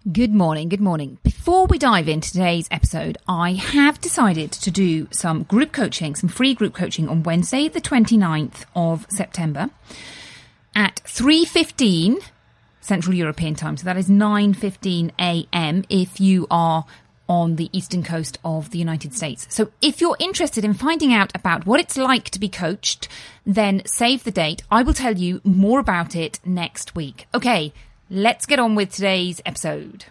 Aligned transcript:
Good 0.00 0.32
morning, 0.32 0.70
good 0.70 0.80
morning. 0.80 1.18
Before 1.22 1.66
we 1.66 1.76
dive 1.76 2.08
into 2.08 2.32
today's 2.32 2.66
episode, 2.70 3.18
I 3.28 3.52
have 3.52 4.00
decided 4.00 4.50
to 4.52 4.70
do 4.70 5.06
some 5.10 5.42
group 5.42 5.72
coaching, 5.72 6.14
some 6.14 6.30
free 6.30 6.54
group 6.54 6.72
coaching 6.72 7.06
on 7.06 7.22
Wednesday, 7.22 7.68
the 7.68 7.82
29th 7.82 8.64
of 8.74 9.04
September 9.10 9.68
at 10.74 11.02
3.15 11.04 12.16
Central 12.80 13.14
European 13.14 13.54
time. 13.54 13.76
So 13.76 13.84
that 13.84 13.98
is 13.98 14.08
9.15 14.08 15.10
a.m. 15.20 15.84
if 15.90 16.18
you 16.18 16.46
are 16.50 16.86
on 17.28 17.56
the 17.56 17.68
eastern 17.76 18.02
coast 18.02 18.38
of 18.42 18.70
the 18.70 18.78
United 18.78 19.14
States. 19.14 19.46
So 19.50 19.70
if 19.82 20.00
you're 20.00 20.16
interested 20.18 20.64
in 20.64 20.72
finding 20.72 21.12
out 21.12 21.30
about 21.34 21.66
what 21.66 21.78
it's 21.78 21.98
like 21.98 22.30
to 22.30 22.40
be 22.40 22.48
coached, 22.48 23.06
then 23.44 23.82
save 23.84 24.24
the 24.24 24.30
date. 24.30 24.62
I 24.70 24.82
will 24.82 24.94
tell 24.94 25.18
you 25.18 25.42
more 25.44 25.78
about 25.78 26.16
it 26.16 26.40
next 26.42 26.94
week. 26.94 27.26
Okay, 27.34 27.74
let's 28.10 28.44
get 28.44 28.58
on 28.58 28.74
with 28.74 28.92
today's 28.92 29.40
episode. 29.46 30.06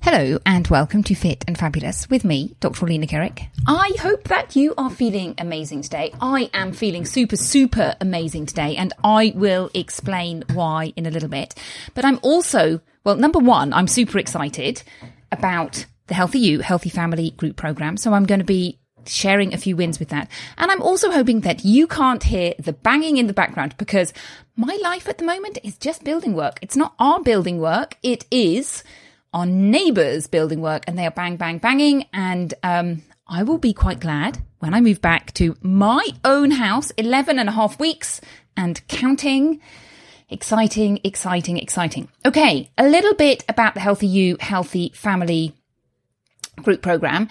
Hello 0.00 0.38
and 0.46 0.66
welcome 0.68 1.02
to 1.02 1.14
Fit 1.14 1.44
and 1.46 1.58
Fabulous 1.58 2.08
with 2.08 2.24
me, 2.24 2.56
Dr. 2.60 2.86
Lena 2.86 3.06
Kerek. 3.06 3.48
I 3.66 3.92
hope 4.00 4.24
that 4.28 4.56
you 4.56 4.72
are 4.78 4.88
feeling 4.88 5.34
amazing 5.36 5.82
today. 5.82 6.14
I 6.18 6.48
am 6.54 6.72
feeling 6.72 7.04
super, 7.04 7.36
super 7.36 7.94
amazing 8.00 8.46
today, 8.46 8.74
and 8.76 8.94
I 9.04 9.34
will 9.36 9.70
explain 9.74 10.44
why 10.54 10.94
in 10.96 11.04
a 11.04 11.10
little 11.10 11.28
bit. 11.28 11.54
But 11.92 12.06
I'm 12.06 12.18
also, 12.22 12.80
well, 13.04 13.16
number 13.16 13.38
one, 13.38 13.74
I'm 13.74 13.86
super 13.86 14.18
excited 14.18 14.82
about 15.30 15.84
the 16.06 16.14
Healthy 16.14 16.38
You, 16.38 16.60
Healthy 16.60 16.88
Family 16.88 17.32
group 17.32 17.56
program. 17.56 17.98
So 17.98 18.14
I'm 18.14 18.24
going 18.24 18.40
to 18.40 18.46
be 18.46 18.78
sharing 19.08 19.52
a 19.52 19.58
few 19.58 19.76
wins 19.76 19.98
with 19.98 20.08
that. 20.08 20.30
And 20.56 20.70
I'm 20.70 20.82
also 20.82 21.10
hoping 21.10 21.40
that 21.40 21.64
you 21.64 21.86
can't 21.86 22.22
hear 22.22 22.54
the 22.58 22.72
banging 22.72 23.16
in 23.16 23.26
the 23.26 23.32
background 23.32 23.76
because 23.78 24.12
my 24.56 24.78
life 24.82 25.08
at 25.08 25.18
the 25.18 25.24
moment 25.24 25.58
is 25.62 25.76
just 25.76 26.04
building 26.04 26.34
work. 26.34 26.58
It's 26.62 26.76
not 26.76 26.94
our 26.98 27.20
building 27.20 27.58
work. 27.58 27.96
It 28.02 28.24
is 28.30 28.84
our 29.32 29.46
neighbours 29.46 30.26
building 30.26 30.60
work 30.60 30.84
and 30.86 30.98
they 30.98 31.06
are 31.06 31.10
bang, 31.10 31.36
bang, 31.36 31.58
banging. 31.58 32.06
And, 32.12 32.54
um, 32.62 33.02
I 33.28 33.42
will 33.42 33.58
be 33.58 33.74
quite 33.74 34.00
glad 34.00 34.38
when 34.58 34.72
I 34.72 34.80
move 34.80 35.02
back 35.02 35.34
to 35.34 35.54
my 35.60 36.06
own 36.24 36.50
house, 36.50 36.90
11 36.92 37.38
and 37.38 37.48
a 37.48 37.52
half 37.52 37.78
weeks 37.78 38.22
and 38.56 38.80
counting. 38.88 39.60
Exciting, 40.30 41.00
exciting, 41.04 41.58
exciting. 41.58 42.08
Okay. 42.24 42.70
A 42.78 42.88
little 42.88 43.14
bit 43.14 43.44
about 43.48 43.74
the 43.74 43.80
Healthy 43.80 44.06
You, 44.06 44.36
Healthy 44.40 44.92
Family 44.94 45.54
group 46.62 46.82
program. 46.82 47.28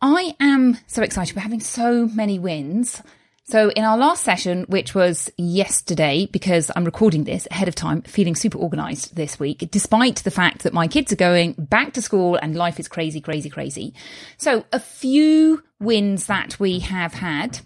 I 0.00 0.34
am 0.40 0.78
so 0.86 1.02
excited. 1.02 1.34
We're 1.34 1.42
having 1.42 1.60
so 1.60 2.06
many 2.06 2.38
wins. 2.38 3.02
So 3.44 3.70
in 3.70 3.84
our 3.84 3.96
last 3.96 4.24
session, 4.24 4.64
which 4.68 4.94
was 4.94 5.30
yesterday, 5.38 6.28
because 6.32 6.70
I'm 6.74 6.84
recording 6.84 7.24
this 7.24 7.46
ahead 7.50 7.68
of 7.68 7.76
time, 7.76 8.02
feeling 8.02 8.34
super 8.34 8.58
organized 8.58 9.14
this 9.14 9.38
week, 9.38 9.68
despite 9.70 10.16
the 10.16 10.32
fact 10.32 10.64
that 10.64 10.72
my 10.72 10.88
kids 10.88 11.12
are 11.12 11.16
going 11.16 11.54
back 11.56 11.92
to 11.92 12.02
school 12.02 12.34
and 12.36 12.56
life 12.56 12.80
is 12.80 12.88
crazy, 12.88 13.20
crazy, 13.20 13.48
crazy. 13.48 13.94
So 14.36 14.64
a 14.72 14.80
few 14.80 15.62
wins 15.78 16.26
that 16.26 16.58
we 16.58 16.80
have 16.80 17.14
had. 17.14 17.60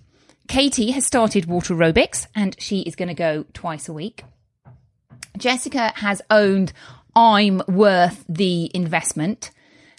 Katie 0.48 0.90
has 0.90 1.06
started 1.06 1.46
water 1.46 1.74
aerobics 1.74 2.26
and 2.34 2.60
she 2.60 2.80
is 2.80 2.94
going 2.94 3.08
to 3.08 3.14
go 3.14 3.46
twice 3.54 3.88
a 3.88 3.92
week. 3.92 4.24
Jessica 5.38 5.92
has 5.96 6.20
owned 6.30 6.72
I'm 7.16 7.62
worth 7.66 8.24
the 8.28 8.70
investment. 8.74 9.50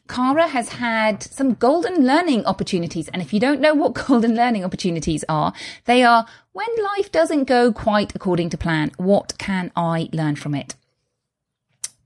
Cara 0.07 0.47
has 0.47 0.69
had 0.69 1.23
some 1.23 1.53
golden 1.53 2.06
learning 2.06 2.45
opportunities. 2.45 3.07
And 3.09 3.22
if 3.22 3.34
you 3.34 3.39
don't 3.39 3.62
know 3.62 3.73
what 3.73 3.94
golden 4.07 4.35
learning 4.35 4.63
opportunities 4.63 5.23
are, 5.29 5.53
they 5.85 6.03
are 6.03 6.25
when 6.51 6.67
life 6.97 7.12
doesn't 7.12 7.45
go 7.45 7.72
quite 7.72 8.13
according 8.16 8.50
to 8.50 8.57
plan, 8.57 8.91
what 8.97 9.38
can 9.38 9.72
I 9.75 10.09
learn 10.11 10.35
from 10.35 10.53
it? 10.56 10.75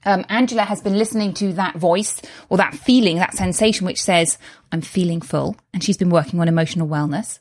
Um, 0.06 0.24
Angela 0.30 0.62
has 0.62 0.82
been 0.82 0.98
listening 0.98 1.34
to 1.36 1.54
that 1.54 1.76
voice 1.76 2.22
or 2.50 2.58
that 2.58 2.76
feeling, 2.76 3.18
that 3.18 3.34
sensation 3.34 3.88
which 3.88 4.02
says, 4.02 4.38
I'm 4.72 4.82
feeling 4.82 5.20
full. 5.20 5.56
And 5.74 5.84
she's 5.84 5.98
been 5.98 6.12
working 6.12 6.40
on 6.40 6.48
emotional 6.48 6.88
wellness. 6.88 7.40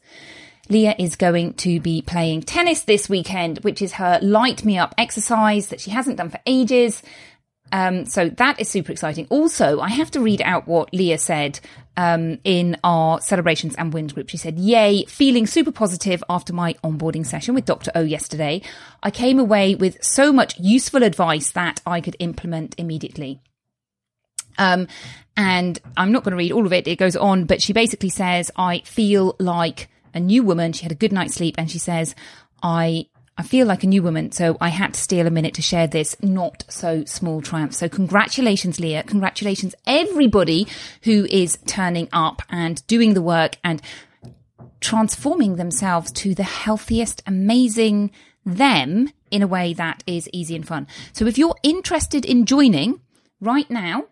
Leah 0.71 0.95
is 0.99 1.17
going 1.17 1.53
to 1.55 1.79
be 1.79 2.01
playing 2.01 2.43
tennis 2.43 2.83
this 2.83 3.07
weekend, 3.07 3.59
which 3.59 3.83
is 3.83 3.93
her 3.93 4.19
light 4.23 4.65
me 4.65 4.79
up 4.79 4.95
exercise 4.97 5.69
that 5.69 5.81
she 5.81 5.91
hasn't 5.91 6.17
done 6.17 6.31
for 6.31 6.41
ages. 6.47 7.03
Um, 7.75 8.07
so 8.07 8.29
that 8.29 8.61
is 8.61 8.69
super 8.69 8.93
exciting. 8.93 9.27
Also, 9.31 9.81
I 9.81 9.89
have 9.89 10.09
to 10.13 10.21
read 10.21 10.41
out 10.43 10.69
what 10.69 10.95
Leah 10.95 11.19
said 11.19 11.59
um, 11.97 12.39
in 12.45 12.77
our 12.85 13.21
celebrations 13.21 13.75
and 13.75 13.93
wins 13.93 14.13
group. 14.13 14.31
She 14.31 14.37
said, 14.37 14.61
Yay, 14.61 15.07
feeling 15.07 15.45
super 15.45 15.73
positive 15.73 16.23
after 16.31 16.53
my 16.53 16.75
onboarding 16.85 17.27
session 17.27 17.53
with 17.53 17.65
Dr. 17.65 17.91
O 17.97 18.03
yesterday. 18.03 18.63
I 19.03 19.11
came 19.11 19.41
away 19.41 19.75
with 19.75 20.01
so 20.05 20.33
much 20.33 20.57
useful 20.61 21.03
advice 21.03 21.51
that 21.51 21.81
I 21.85 22.01
could 22.01 22.15
implement 22.21 22.77
immediately. 22.79 23.41
Um, 24.57 24.87
and 25.37 25.77
I'm 25.97 26.13
not 26.13 26.23
going 26.23 26.31
to 26.31 26.37
read 26.37 26.53
all 26.53 26.67
of 26.67 26.73
it. 26.73 26.87
It 26.87 27.01
goes 27.01 27.17
on, 27.17 27.45
but 27.45 27.61
she 27.61 27.73
basically 27.73 28.09
says, 28.09 28.53
I 28.55 28.83
feel 28.83 29.35
like 29.41 29.89
a 30.15 30.21
new 30.21 30.45
woman. 30.45 30.75
She 30.75 30.85
had 30.85 30.93
a 30.93 30.95
good 30.95 31.13
night's 31.13 31.35
sleep 31.35 31.57
and 31.59 31.69
she 31.69 31.81
says, 31.81 32.15
I 32.63 33.09
I 33.37 33.43
feel 33.43 33.67
like 33.67 33.83
a 33.83 33.89
new 33.89 34.03
woman, 34.03 34.31
so 34.31 34.57
I 34.61 34.69
had 34.69 34.95
to 34.95 35.01
steal 35.01 35.27
a 35.27 35.31
minute 35.31 35.55
to 35.55 35.63
share 35.63 35.89
this 35.89 36.17
not 36.23 36.65
so 36.69 37.05
small 37.05 37.43
triumph. 37.43 37.75
So 37.75 37.89
congratulations, 37.89 38.79
Leah. 38.79 39.03
Congratulations, 39.03 39.75
everybody 39.87 40.69
who 41.03 41.27
is 41.29 41.59
turning 41.67 42.09
up 42.13 42.43
and 42.49 42.87
doing 42.87 43.15
the 43.15 43.23
work 43.23 43.57
and 43.65 43.83
transforming 44.81 45.57
themselves 45.57 46.13
to 46.13 46.35
the 46.35 46.45
healthiest, 46.45 47.23
amazing 47.27 48.13
them 48.47 49.11
in 49.31 49.43
a 49.43 49.49
way 49.49 49.73
that 49.73 50.05
is 50.07 50.29
easy 50.33 50.55
and 50.55 50.67
fun. 50.67 50.87
So 51.13 51.27
if 51.27 51.37
you're 51.37 51.57
interested 51.65 52.25
in 52.25 52.47
joining 52.47 53.01
right 53.41 53.69
now, 53.69 54.07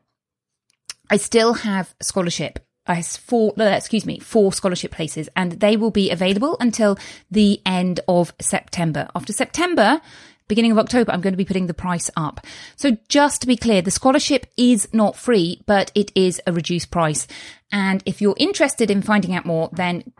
I 1.10 1.16
still 1.16 1.54
have 1.54 1.94
scholarship. 2.00 2.58
I 2.86 3.00
four, 3.02 3.54
uh, 3.58 3.64
excuse 3.64 4.04
me, 4.04 4.18
four 4.18 4.52
scholarship 4.52 4.90
places 4.90 5.28
and 5.36 5.52
they 5.52 5.76
will 5.76 5.90
be 5.90 6.10
available 6.10 6.56
until 6.58 6.98
the 7.30 7.60
end 7.64 8.00
of 8.08 8.32
September. 8.40 9.08
After 9.14 9.32
September, 9.32 10.00
beginning 10.48 10.72
of 10.72 10.78
October, 10.78 11.12
I'm 11.12 11.20
going 11.20 11.32
to 11.32 11.38
be 11.38 11.44
putting 11.44 11.66
the 11.66 11.74
price 11.74 12.10
up. 12.16 12.44
So 12.76 12.96
just 13.08 13.40
to 13.42 13.46
be 13.46 13.56
clear, 13.56 13.82
the 13.82 13.90
scholarship 13.90 14.46
is 14.56 14.88
not 14.92 15.16
free, 15.16 15.62
but 15.66 15.92
it 15.94 16.10
is 16.14 16.40
a 16.46 16.52
reduced 16.52 16.90
price. 16.90 17.26
And 17.70 18.02
if 18.04 18.20
you're 18.20 18.34
interested 18.36 18.90
in 18.90 19.00
finding 19.00 19.34
out 19.34 19.46
more, 19.46 19.70
then 19.72 20.12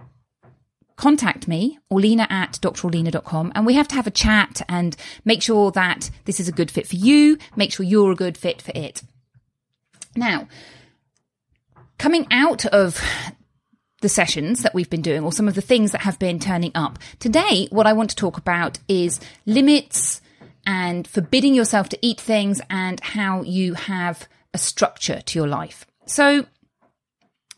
contact 0.97 1.49
me, 1.49 1.81
Orlena 1.91 2.31
at 2.31 2.53
drorlena.com, 2.62 3.53
and 3.55 3.67
we 3.67 3.75
have 3.75 3.88
to 3.88 3.97
have 3.97 4.06
a 4.06 4.11
chat 4.11 4.62
and 4.69 4.97
make 5.25 5.43
sure 5.43 5.73
that 5.73 6.11
this 6.26 6.38
is 6.38 6.49
a 6.49 6.53
good 6.53 6.70
fit 6.70 6.87
for 6.87 6.97
you, 6.97 7.38
make 7.56 7.73
sure 7.73 7.85
you're 7.85 8.12
a 8.12 8.17
good 8.17 8.38
fit 8.38 8.62
for 8.62 8.73
it. 8.75 9.03
Now, 10.15 10.47
coming 12.12 12.29
out 12.31 12.67
of 12.67 13.03
the 14.03 14.09
sessions 14.09 14.62
that 14.62 14.75
we've 14.75 14.91
been 14.91 15.00
doing 15.00 15.25
or 15.25 15.32
some 15.32 15.49
of 15.49 15.55
the 15.55 15.62
things 15.62 15.93
that 15.93 16.03
have 16.03 16.19
been 16.19 16.38
turning 16.38 16.70
up, 16.75 16.99
today 17.19 17.67
what 17.70 17.87
I 17.87 17.94
want 17.94 18.11
to 18.11 18.17
talk 18.17 18.37
about 18.37 18.79
is 18.87 19.19
limits 19.47 20.20
and 20.67 21.09
forbidding 21.09 21.55
yourself 21.55 21.88
to 21.88 21.99
eat 22.03 22.20
things 22.20 22.61
and 22.69 23.00
how 23.00 23.41
you 23.41 23.73
have 23.73 24.29
a 24.53 24.59
structure 24.59 25.23
to 25.23 25.38
your 25.38 25.49
life. 25.49 25.87
So, 26.05 26.44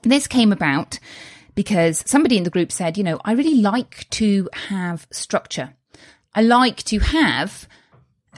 this 0.05 0.29
came 0.29 0.53
about 0.53 1.01
because 1.57 2.05
somebody 2.07 2.37
in 2.37 2.45
the 2.45 2.51
group 2.51 2.71
said, 2.71 2.97
you 2.97 3.03
know, 3.03 3.21
I 3.25 3.33
really 3.33 3.57
like 3.57 4.09
to 4.11 4.49
have 4.69 5.09
structure. 5.11 5.75
I 6.33 6.43
like 6.43 6.85
to 6.85 7.01
have 7.01 7.67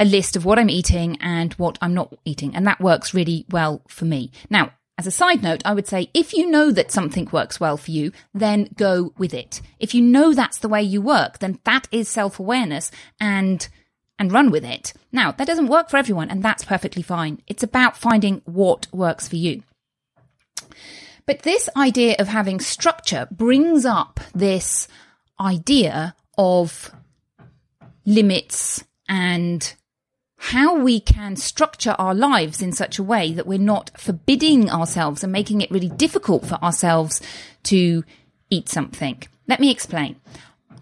a 0.01 0.07
list 0.07 0.35
of 0.35 0.47
what 0.47 0.59
I'm 0.59 0.71
eating 0.71 1.19
and 1.21 1.53
what 1.55 1.77
I'm 1.83 1.93
not 1.93 2.15
eating. 2.25 2.57
And 2.57 2.67
that 2.67 2.81
works 2.81 3.12
really 3.12 3.45
well 3.51 3.83
for 3.87 4.07
me. 4.07 4.31
Now, 4.49 4.73
as 4.99 5.07
a 5.07 5.11
side 5.11 5.43
note, 5.43 5.63
I 5.65 5.75
would 5.75 5.87
say 5.87 6.11
if 6.15 6.33
you 6.33 6.51
know 6.51 6.71
that 6.73 6.91
something 6.91 7.29
works 7.31 7.61
well 7.61 7.77
for 7.77 7.91
you, 7.91 8.13
then 8.33 8.71
go 8.77 9.13
with 9.19 9.35
it. 9.35 9.61
If 9.79 9.95
you 9.95 10.01
know 10.01 10.33
that's 10.33 10.59
the 10.59 10.69
way 10.69 10.83
you 10.83 11.03
work, 11.03 11.39
then 11.39 11.59
that 11.65 11.87
is 11.93 12.09
self-awareness 12.09 12.91
and 13.21 13.69
and 14.19 14.33
run 14.33 14.51
with 14.51 14.65
it. 14.65 14.95
Now, 15.13 15.33
that 15.33 15.47
doesn't 15.47 15.67
work 15.67 15.91
for 15.91 15.99
everyone 15.99 16.31
and 16.31 16.43
that's 16.43 16.65
perfectly 16.65 17.03
fine. 17.03 17.43
It's 17.47 17.63
about 17.63 17.99
finding 17.99 18.41
what 18.47 18.87
works 18.91 19.29
for 19.29 19.37
you. 19.37 19.63
But 21.27 21.41
this 21.41 21.69
idea 21.77 22.17
of 22.19 22.29
having 22.29 22.61
structure 22.61 23.29
brings 23.31 23.85
up 23.85 24.21
this 24.35 24.89
idea 25.39 26.15
of 26.39 26.91
limits 28.07 28.85
and 29.07 29.75
how 30.38 30.79
we 30.79 31.00
can 31.00 31.37
structure 31.37 31.97
our 31.99 32.15
lives 32.15 32.61
in 32.61 32.73
such 32.73 32.99
a 32.99 33.03
way 33.03 33.33
that 33.33 33.47
we're 33.47 33.59
not 33.59 33.91
forbidding 33.99 34.71
ourselves 34.71 35.23
and 35.23 35.33
making 35.33 35.61
it 35.61 35.71
really 35.71 35.88
difficult 35.88 36.47
for 36.47 36.56
ourselves 36.56 37.21
to 37.65 38.05
eat 38.50 38.69
something. 38.69 39.23
Let 39.49 39.61
me 39.61 39.71
explain. 39.71 40.17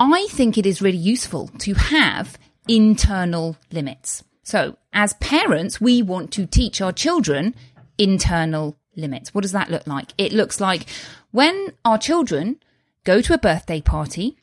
I 0.01 0.27
think 0.31 0.59
it 0.59 0.67
is 0.67 0.83
really 0.83 0.99
useful 0.99 1.49
to 1.59 1.75
have 1.75 2.37
internal 2.67 3.56
limits. 3.71 4.25
So, 4.43 4.77
as 4.93 5.15
parents, 5.15 5.81
we 5.81 6.03
want 6.03 6.33
to 6.33 6.47
teach 6.47 6.81
our 6.81 6.93
children 6.93 7.55
internal 7.97 8.77
limits. 8.97 9.33
What 9.33 9.43
does 9.43 9.53
that 9.53 9.71
look 9.71 9.87
like? 9.87 10.12
It 10.19 10.33
looks 10.33 10.61
like 10.61 10.87
when 11.31 11.71
our 11.85 11.99
children 11.99 12.61
go 13.05 13.21
to 13.21 13.35
a 13.35 13.39
birthday 13.39 13.81
party 13.81 14.37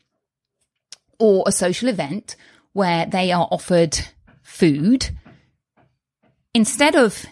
or 1.20 1.44
a 1.46 1.52
social 1.52 1.90
event 1.90 2.36
where 2.74 3.06
they 3.06 3.32
are 3.32 3.48
offered 3.52 4.00
food, 4.52 5.10
instead 6.54 6.96
of 6.96 7.26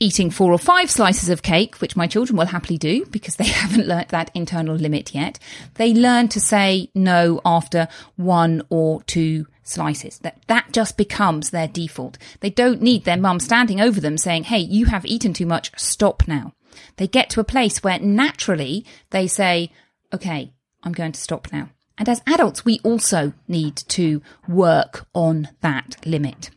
eating 0.00 0.30
four 0.30 0.52
or 0.52 0.58
five 0.58 0.90
slices 0.90 1.28
of 1.28 1.42
cake, 1.42 1.80
which 1.80 1.96
my 1.96 2.06
children 2.06 2.36
will 2.36 2.46
happily 2.46 2.76
do 2.76 3.06
because 3.06 3.36
they 3.36 3.44
haven't 3.62 3.86
learnt 3.86 4.08
that 4.08 4.30
internal 4.34 4.76
limit 4.76 5.14
yet, 5.14 5.38
they 5.74 5.94
learn 5.94 6.28
to 6.28 6.40
say 6.40 6.90
no 6.94 7.40
after 7.44 7.88
one 8.16 8.62
or 8.68 9.02
two 9.04 9.46
slices. 9.62 10.18
That 10.18 10.42
that 10.48 10.72
just 10.72 10.96
becomes 10.96 11.50
their 11.50 11.68
default. 11.68 12.18
They 12.40 12.50
don't 12.50 12.82
need 12.82 13.04
their 13.04 13.16
mum 13.16 13.40
standing 13.40 13.80
over 13.80 14.00
them 14.00 14.18
saying, 14.18 14.44
"Hey, 14.44 14.58
you 14.58 14.86
have 14.86 15.06
eaten 15.06 15.32
too 15.32 15.46
much. 15.46 15.70
Stop 15.78 16.28
now." 16.28 16.52
They 16.96 17.06
get 17.06 17.30
to 17.30 17.40
a 17.40 17.44
place 17.44 17.82
where 17.82 17.98
naturally 17.98 18.84
they 19.10 19.26
say, 19.26 19.70
okay, 20.12 20.52
I'm 20.82 20.92
going 20.92 21.12
to 21.12 21.20
stop 21.20 21.52
now. 21.52 21.70
And 21.96 22.08
as 22.08 22.22
adults, 22.26 22.64
we 22.64 22.80
also 22.82 23.32
need 23.46 23.76
to 23.76 24.20
work 24.48 25.06
on 25.14 25.48
that 25.60 25.96
limit. 26.04 26.50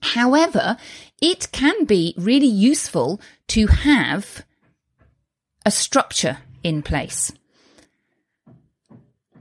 However, 0.00 0.76
it 1.20 1.50
can 1.52 1.84
be 1.84 2.14
really 2.16 2.46
useful 2.46 3.20
to 3.48 3.66
have 3.66 4.44
a 5.66 5.70
structure 5.70 6.38
in 6.62 6.82
place 6.82 7.32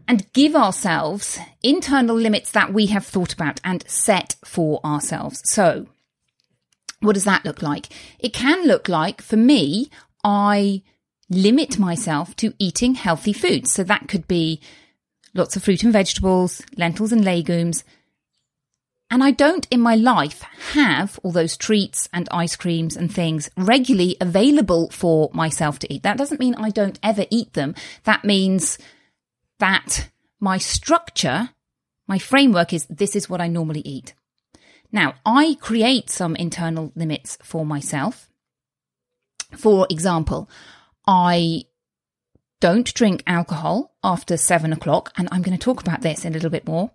and 0.08 0.32
give 0.34 0.56
ourselves 0.56 1.38
internal 1.62 2.16
limits 2.16 2.52
that 2.52 2.74
we 2.74 2.88
have 2.88 3.06
thought 3.06 3.34
about 3.34 3.60
and 3.64 3.84
set 3.88 4.36
for 4.46 4.80
ourselves. 4.86 5.42
So 5.46 5.88
what 7.02 7.14
does 7.14 7.26
that 7.26 7.46
look 7.46 7.62
like? 7.62 7.88
It 8.18 8.34
can 8.34 8.66
look 8.66 8.88
like, 8.88 9.22
for 9.22 9.38
me, 9.38 9.90
I 10.24 10.82
limit 11.30 11.78
myself 11.78 12.36
to 12.38 12.54
eating 12.58 12.96
healthy 12.96 13.34
foods. 13.34 13.72
So 13.72 13.84
that 13.84 14.08
could 14.08 14.28
be 14.28 14.62
lots 15.34 15.56
of 15.56 15.64
fruit 15.64 15.84
and 15.84 15.94
vegetables, 15.94 16.62
lentils 16.78 17.12
and 17.12 17.24
legumes. 17.24 17.84
And 19.10 19.24
I 19.24 19.32
don't 19.32 19.68
in 19.72 19.80
my 19.80 19.96
life 19.96 20.42
have 20.74 21.18
all 21.24 21.32
those 21.32 21.56
treats 21.56 22.10
and 22.12 22.28
ice 22.30 22.58
creams 22.58 22.98
and 22.98 23.12
things 23.12 23.50
regularly 23.56 24.18
available 24.20 24.90
for 24.90 25.30
myself 25.34 25.80
to 25.80 25.94
eat. 25.94 26.04
That 26.04 26.18
doesn't 26.18 26.42
mean 26.42 26.56
I 26.56 26.70
don't 26.70 27.00
ever 27.02 27.26
eat 27.30 27.54
them. 27.54 27.74
That 28.04 28.26
means 28.26 28.78
that 29.60 30.10
my 30.40 30.58
structure, 30.58 31.50
my 32.06 32.20
framework 32.20 32.74
is 32.74 32.86
this 32.90 33.16
is 33.16 33.30
what 33.30 33.40
I 33.40 33.48
normally 33.48 33.82
eat. 33.82 34.14
Now, 34.92 35.16
I 35.26 35.58
create 35.60 36.10
some 36.10 36.36
internal 36.36 36.92
limits 36.96 37.38
for 37.42 37.66
myself. 37.66 38.30
For 39.56 39.88
example, 39.90 40.50
I 41.06 41.64
don't 42.60 42.94
drink 42.94 43.24
alcohol 43.28 43.96
after 44.04 44.36
seven 44.36 44.74
o'clock, 44.74 45.14
and 45.18 45.30
I'm 45.32 45.42
going 45.42 45.58
to 45.58 45.64
talk 45.64 45.82
about 45.82 46.02
this 46.02 46.26
in 46.26 46.34
a 46.34 46.36
little 46.36 46.50
bit 46.50 46.68
more. 46.68 46.92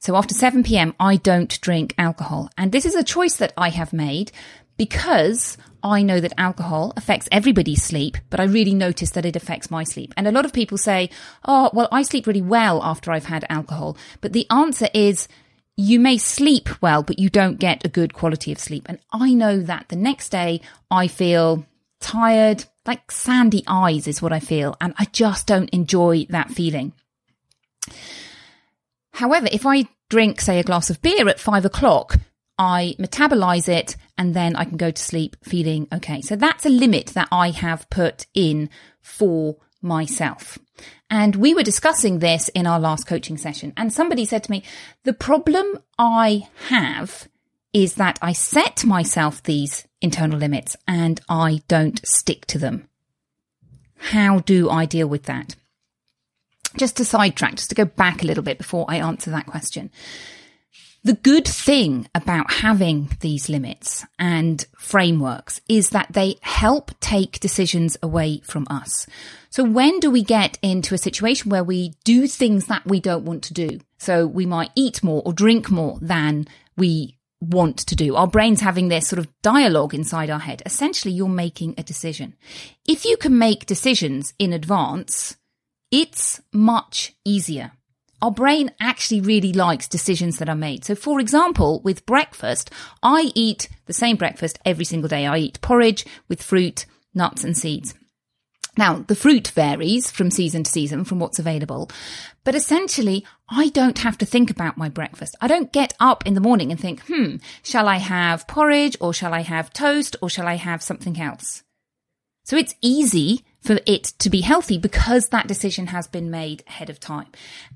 So 0.00 0.16
after 0.16 0.34
7 0.34 0.62
p.m., 0.62 0.94
I 0.98 1.16
don't 1.16 1.60
drink 1.60 1.94
alcohol. 1.98 2.50
And 2.56 2.72
this 2.72 2.86
is 2.86 2.94
a 2.94 3.04
choice 3.04 3.36
that 3.36 3.52
I 3.56 3.68
have 3.68 3.92
made 3.92 4.32
because 4.78 5.58
I 5.82 6.02
know 6.02 6.20
that 6.20 6.32
alcohol 6.38 6.94
affects 6.96 7.28
everybody's 7.30 7.82
sleep, 7.82 8.16
but 8.30 8.40
I 8.40 8.44
really 8.44 8.72
notice 8.72 9.10
that 9.10 9.26
it 9.26 9.36
affects 9.36 9.70
my 9.70 9.84
sleep. 9.84 10.14
And 10.16 10.26
a 10.26 10.32
lot 10.32 10.46
of 10.46 10.54
people 10.54 10.78
say, 10.78 11.10
Oh, 11.44 11.70
well, 11.74 11.88
I 11.92 12.00
sleep 12.00 12.26
really 12.26 12.40
well 12.40 12.82
after 12.82 13.12
I've 13.12 13.26
had 13.26 13.44
alcohol. 13.50 13.96
But 14.22 14.32
the 14.32 14.46
answer 14.50 14.88
is 14.94 15.28
you 15.76 16.00
may 16.00 16.16
sleep 16.16 16.70
well, 16.82 17.02
but 17.02 17.18
you 17.18 17.28
don't 17.28 17.58
get 17.58 17.84
a 17.84 17.90
good 17.90 18.14
quality 18.14 18.52
of 18.52 18.58
sleep. 18.58 18.86
And 18.88 19.00
I 19.12 19.34
know 19.34 19.60
that 19.60 19.90
the 19.90 19.96
next 19.96 20.30
day 20.30 20.62
I 20.90 21.08
feel 21.08 21.66
tired, 22.00 22.64
like 22.86 23.10
sandy 23.10 23.64
eyes 23.66 24.08
is 24.08 24.22
what 24.22 24.32
I 24.32 24.40
feel. 24.40 24.76
And 24.80 24.94
I 24.98 25.04
just 25.06 25.46
don't 25.46 25.68
enjoy 25.70 26.26
that 26.30 26.50
feeling. 26.50 26.94
However, 29.20 29.48
if 29.52 29.66
I 29.66 29.84
drink, 30.08 30.40
say, 30.40 30.58
a 30.58 30.64
glass 30.64 30.88
of 30.88 31.02
beer 31.02 31.28
at 31.28 31.38
five 31.38 31.66
o'clock, 31.66 32.16
I 32.56 32.94
metabolize 32.98 33.68
it 33.68 33.94
and 34.16 34.32
then 34.32 34.56
I 34.56 34.64
can 34.64 34.78
go 34.78 34.90
to 34.90 35.02
sleep 35.02 35.36
feeling 35.42 35.88
okay. 35.92 36.22
So 36.22 36.36
that's 36.36 36.64
a 36.64 36.70
limit 36.70 37.08
that 37.08 37.28
I 37.30 37.50
have 37.50 37.90
put 37.90 38.24
in 38.32 38.70
for 39.02 39.58
myself. 39.82 40.58
And 41.10 41.36
we 41.36 41.52
were 41.52 41.62
discussing 41.62 42.20
this 42.20 42.48
in 42.48 42.66
our 42.66 42.80
last 42.80 43.06
coaching 43.06 43.36
session. 43.36 43.74
And 43.76 43.92
somebody 43.92 44.24
said 44.24 44.44
to 44.44 44.50
me, 44.50 44.64
the 45.04 45.12
problem 45.12 45.66
I 45.98 46.48
have 46.68 47.28
is 47.74 47.96
that 47.96 48.18
I 48.22 48.32
set 48.32 48.86
myself 48.86 49.42
these 49.42 49.86
internal 50.00 50.38
limits 50.38 50.78
and 50.88 51.20
I 51.28 51.60
don't 51.68 52.00
stick 52.06 52.46
to 52.46 52.58
them. 52.58 52.88
How 53.98 54.38
do 54.38 54.70
I 54.70 54.86
deal 54.86 55.08
with 55.08 55.24
that? 55.24 55.56
Just 56.76 56.96
to 56.98 57.04
sidetrack, 57.04 57.56
just 57.56 57.70
to 57.70 57.74
go 57.74 57.84
back 57.84 58.22
a 58.22 58.26
little 58.26 58.44
bit 58.44 58.58
before 58.58 58.86
I 58.88 58.96
answer 58.96 59.30
that 59.30 59.46
question. 59.46 59.90
The 61.02 61.14
good 61.14 61.48
thing 61.48 62.08
about 62.14 62.52
having 62.52 63.08
these 63.20 63.48
limits 63.48 64.04
and 64.18 64.66
frameworks 64.76 65.62
is 65.66 65.90
that 65.90 66.08
they 66.12 66.36
help 66.42 66.92
take 67.00 67.40
decisions 67.40 67.96
away 68.02 68.42
from 68.44 68.66
us. 68.68 69.06
So 69.48 69.64
when 69.64 69.98
do 69.98 70.10
we 70.10 70.22
get 70.22 70.58
into 70.60 70.94
a 70.94 70.98
situation 70.98 71.50
where 71.50 71.64
we 71.64 71.94
do 72.04 72.26
things 72.26 72.66
that 72.66 72.84
we 72.84 73.00
don't 73.00 73.24
want 73.24 73.44
to 73.44 73.54
do? 73.54 73.80
So 73.96 74.26
we 74.26 74.44
might 74.44 74.72
eat 74.74 75.02
more 75.02 75.22
or 75.24 75.32
drink 75.32 75.70
more 75.70 75.98
than 76.02 76.46
we 76.76 77.16
want 77.40 77.78
to 77.78 77.96
do. 77.96 78.14
Our 78.14 78.26
brain's 78.26 78.60
having 78.60 78.88
this 78.88 79.08
sort 79.08 79.20
of 79.20 79.28
dialogue 79.40 79.94
inside 79.94 80.28
our 80.28 80.38
head. 80.38 80.62
Essentially, 80.66 81.14
you're 81.14 81.28
making 81.28 81.74
a 81.78 81.82
decision. 81.82 82.34
If 82.86 83.06
you 83.06 83.16
can 83.16 83.38
make 83.38 83.64
decisions 83.64 84.34
in 84.38 84.52
advance, 84.52 85.36
it's 85.90 86.40
much 86.52 87.14
easier 87.24 87.72
our 88.22 88.30
brain 88.30 88.70
actually 88.80 89.20
really 89.20 89.52
likes 89.52 89.88
decisions 89.88 90.38
that 90.38 90.48
are 90.48 90.56
made. 90.56 90.84
So, 90.84 90.94
for 90.94 91.20
example, 91.20 91.80
with 91.82 92.06
breakfast, 92.06 92.70
I 93.02 93.32
eat 93.34 93.68
the 93.86 93.92
same 93.92 94.16
breakfast 94.16 94.58
every 94.64 94.84
single 94.84 95.08
day. 95.08 95.26
I 95.26 95.38
eat 95.38 95.60
porridge 95.60 96.04
with 96.28 96.42
fruit, 96.42 96.86
nuts, 97.14 97.44
and 97.44 97.56
seeds. 97.56 97.94
Now, 98.76 99.04
the 99.06 99.16
fruit 99.16 99.48
varies 99.48 100.10
from 100.10 100.30
season 100.30 100.62
to 100.62 100.70
season 100.70 101.04
from 101.04 101.18
what's 101.18 101.40
available, 101.40 101.90
but 102.44 102.54
essentially, 102.54 103.26
I 103.48 103.68
don't 103.70 103.98
have 103.98 104.16
to 104.18 104.26
think 104.26 104.48
about 104.48 104.78
my 104.78 104.88
breakfast. 104.88 105.34
I 105.40 105.48
don't 105.48 105.72
get 105.72 105.92
up 105.98 106.24
in 106.24 106.34
the 106.34 106.40
morning 106.40 106.70
and 106.70 106.78
think, 106.78 107.02
hmm, 107.06 107.36
shall 107.64 107.88
I 107.88 107.96
have 107.96 108.46
porridge 108.46 108.96
or 109.00 109.12
shall 109.12 109.34
I 109.34 109.40
have 109.40 109.72
toast 109.72 110.14
or 110.22 110.30
shall 110.30 110.46
I 110.46 110.54
have 110.54 110.82
something 110.82 111.20
else? 111.20 111.64
So 112.44 112.56
it's 112.56 112.76
easy 112.80 113.44
for 113.60 113.78
it 113.86 114.04
to 114.18 114.30
be 114.30 114.40
healthy 114.40 114.78
because 114.78 115.28
that 115.28 115.46
decision 115.46 115.88
has 115.88 116.06
been 116.06 116.30
made 116.30 116.64
ahead 116.66 116.90
of 116.90 116.98
time. 116.98 117.28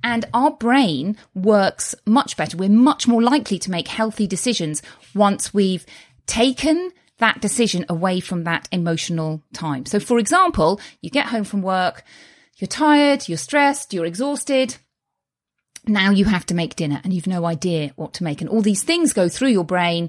And 0.03 0.25
our 0.33 0.51
brain 0.51 1.17
works 1.35 1.95
much 2.07 2.37
better. 2.37 2.57
We're 2.57 2.69
much 2.69 3.07
more 3.07 3.23
likely 3.23 3.59
to 3.61 3.71
make 3.71 3.89
healthy 3.89 4.27
decisions 4.27 4.83
once 5.15 5.53
we've 5.53 5.85
taken 6.27 6.91
that 7.19 7.41
decision 7.41 7.85
away 7.89 8.21
from 8.21 8.45
that 8.45 8.69
emotional 8.73 9.43
time. 9.53 9.87
So, 9.87 10.01
for 10.01 10.19
example, 10.19 10.81
you 11.01 11.11
get 11.11 11.27
home 11.27 11.45
from 11.45 11.63
work, 11.63 12.03
you're 12.57 12.69
tired, 12.69 13.29
you're 13.29 13.39
stressed, 13.39 13.93
you're 13.93 14.07
exhausted. 14.07 14.77
Now 15.87 16.11
you 16.11 16.25
have 16.25 16.47
to 16.47 16.55
make 16.55 16.77
dinner 16.77 17.01
and 17.05 17.13
you've 17.13 17.27
no 17.27 17.45
idea 17.45 17.93
what 17.97 18.15
to 18.15 18.25
make. 18.25 18.41
And 18.41 18.49
all 18.49 18.63
these 18.63 18.83
things 18.83 19.13
go 19.13 19.29
through 19.29 19.51
your 19.51 19.65
brain. 19.65 20.09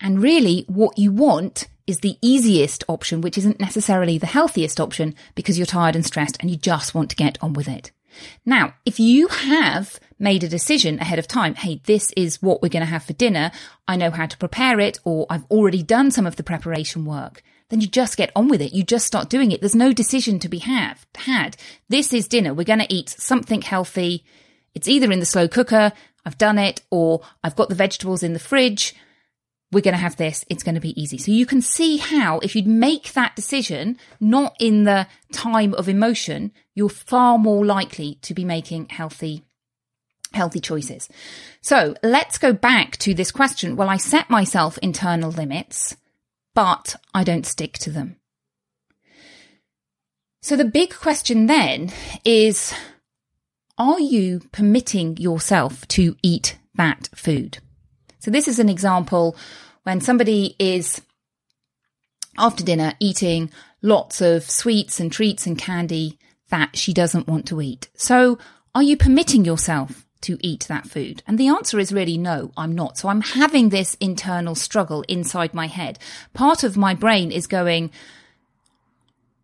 And 0.00 0.22
really, 0.22 0.64
what 0.68 0.98
you 0.98 1.12
want 1.12 1.68
is 1.86 2.00
the 2.00 2.18
easiest 2.20 2.84
option, 2.88 3.20
which 3.20 3.38
isn't 3.38 3.60
necessarily 3.60 4.18
the 4.18 4.26
healthiest 4.26 4.80
option 4.80 5.14
because 5.34 5.58
you're 5.58 5.66
tired 5.66 5.94
and 5.94 6.04
stressed 6.04 6.36
and 6.40 6.50
you 6.50 6.56
just 6.56 6.94
want 6.94 7.10
to 7.10 7.16
get 7.16 7.38
on 7.40 7.52
with 7.52 7.68
it. 7.68 7.92
Now, 8.44 8.74
if 8.84 8.98
you 8.98 9.28
have 9.28 10.00
made 10.18 10.42
a 10.42 10.48
decision 10.48 10.98
ahead 10.98 11.18
of 11.18 11.28
time, 11.28 11.54
hey, 11.54 11.80
this 11.84 12.12
is 12.16 12.42
what 12.42 12.62
we're 12.62 12.70
going 12.70 12.84
to 12.84 12.90
have 12.90 13.04
for 13.04 13.12
dinner. 13.12 13.50
I 13.86 13.96
know 13.96 14.10
how 14.10 14.26
to 14.26 14.38
prepare 14.38 14.80
it, 14.80 14.98
or 15.04 15.26
I've 15.28 15.44
already 15.50 15.82
done 15.82 16.10
some 16.10 16.26
of 16.26 16.36
the 16.36 16.42
preparation 16.42 17.04
work. 17.04 17.42
Then 17.68 17.80
you 17.80 17.86
just 17.86 18.16
get 18.16 18.32
on 18.34 18.48
with 18.48 18.62
it. 18.62 18.72
You 18.72 18.84
just 18.84 19.06
start 19.06 19.28
doing 19.28 19.50
it. 19.52 19.60
There's 19.60 19.74
no 19.74 19.92
decision 19.92 20.38
to 20.40 20.48
be 20.48 20.58
have, 20.58 21.06
had. 21.14 21.56
This 21.88 22.12
is 22.12 22.28
dinner. 22.28 22.54
We're 22.54 22.64
going 22.64 22.78
to 22.78 22.92
eat 22.92 23.10
something 23.10 23.60
healthy. 23.60 24.24
It's 24.74 24.88
either 24.88 25.10
in 25.12 25.20
the 25.20 25.26
slow 25.26 25.48
cooker. 25.48 25.92
I've 26.24 26.38
done 26.38 26.58
it, 26.58 26.82
or 26.90 27.22
I've 27.44 27.56
got 27.56 27.68
the 27.68 27.74
vegetables 27.74 28.22
in 28.22 28.32
the 28.32 28.38
fridge 28.38 28.94
we're 29.76 29.82
going 29.82 29.92
to 29.92 29.98
have 29.98 30.16
this. 30.16 30.42
It's 30.48 30.62
going 30.62 30.74
to 30.76 30.80
be 30.80 30.98
easy. 30.98 31.18
So 31.18 31.30
you 31.30 31.44
can 31.44 31.60
see 31.60 31.98
how 31.98 32.38
if 32.38 32.56
you'd 32.56 32.66
make 32.66 33.12
that 33.12 33.36
decision, 33.36 33.98
not 34.20 34.56
in 34.58 34.84
the 34.84 35.06
time 35.34 35.74
of 35.74 35.86
emotion, 35.86 36.50
you're 36.74 36.88
far 36.88 37.36
more 37.36 37.62
likely 37.62 38.14
to 38.22 38.32
be 38.32 38.42
making 38.42 38.88
healthy 38.88 39.44
healthy 40.32 40.60
choices. 40.60 41.10
So 41.60 41.94
let's 42.02 42.38
go 42.38 42.54
back 42.54 42.96
to 42.98 43.12
this 43.12 43.30
question. 43.30 43.76
Well, 43.76 43.90
I 43.90 43.98
set 43.98 44.30
myself 44.30 44.78
internal 44.78 45.30
limits, 45.30 45.94
but 46.54 46.96
I 47.12 47.22
don't 47.22 47.44
stick 47.44 47.74
to 47.80 47.90
them. 47.90 48.16
So 50.40 50.56
the 50.56 50.64
big 50.64 50.94
question 50.94 51.48
then 51.48 51.92
is, 52.24 52.72
are 53.76 54.00
you 54.00 54.40
permitting 54.52 55.18
yourself 55.18 55.86
to 55.88 56.16
eat 56.22 56.56
that 56.76 57.10
food? 57.14 57.58
So 58.20 58.30
this 58.30 58.48
is 58.48 58.58
an 58.58 58.70
example 58.70 59.36
when 59.86 60.00
somebody 60.00 60.56
is 60.58 61.00
after 62.36 62.64
dinner 62.64 62.94
eating 62.98 63.52
lots 63.82 64.20
of 64.20 64.42
sweets 64.42 64.98
and 64.98 65.12
treats 65.12 65.46
and 65.46 65.56
candy 65.56 66.18
that 66.48 66.76
she 66.76 66.92
doesn't 66.92 67.28
want 67.28 67.46
to 67.46 67.62
eat. 67.62 67.88
So 67.94 68.36
are 68.74 68.82
you 68.82 68.96
permitting 68.96 69.44
yourself 69.44 70.04
to 70.22 70.38
eat 70.40 70.66
that 70.68 70.88
food? 70.88 71.22
And 71.24 71.38
the 71.38 71.46
answer 71.46 71.78
is 71.78 71.92
really 71.92 72.18
no, 72.18 72.50
I'm 72.56 72.74
not. 72.74 72.98
So 72.98 73.08
I'm 73.08 73.20
having 73.20 73.68
this 73.68 73.96
internal 74.00 74.56
struggle 74.56 75.02
inside 75.02 75.54
my 75.54 75.68
head. 75.68 76.00
Part 76.34 76.64
of 76.64 76.76
my 76.76 76.92
brain 76.92 77.30
is 77.30 77.46
going, 77.46 77.92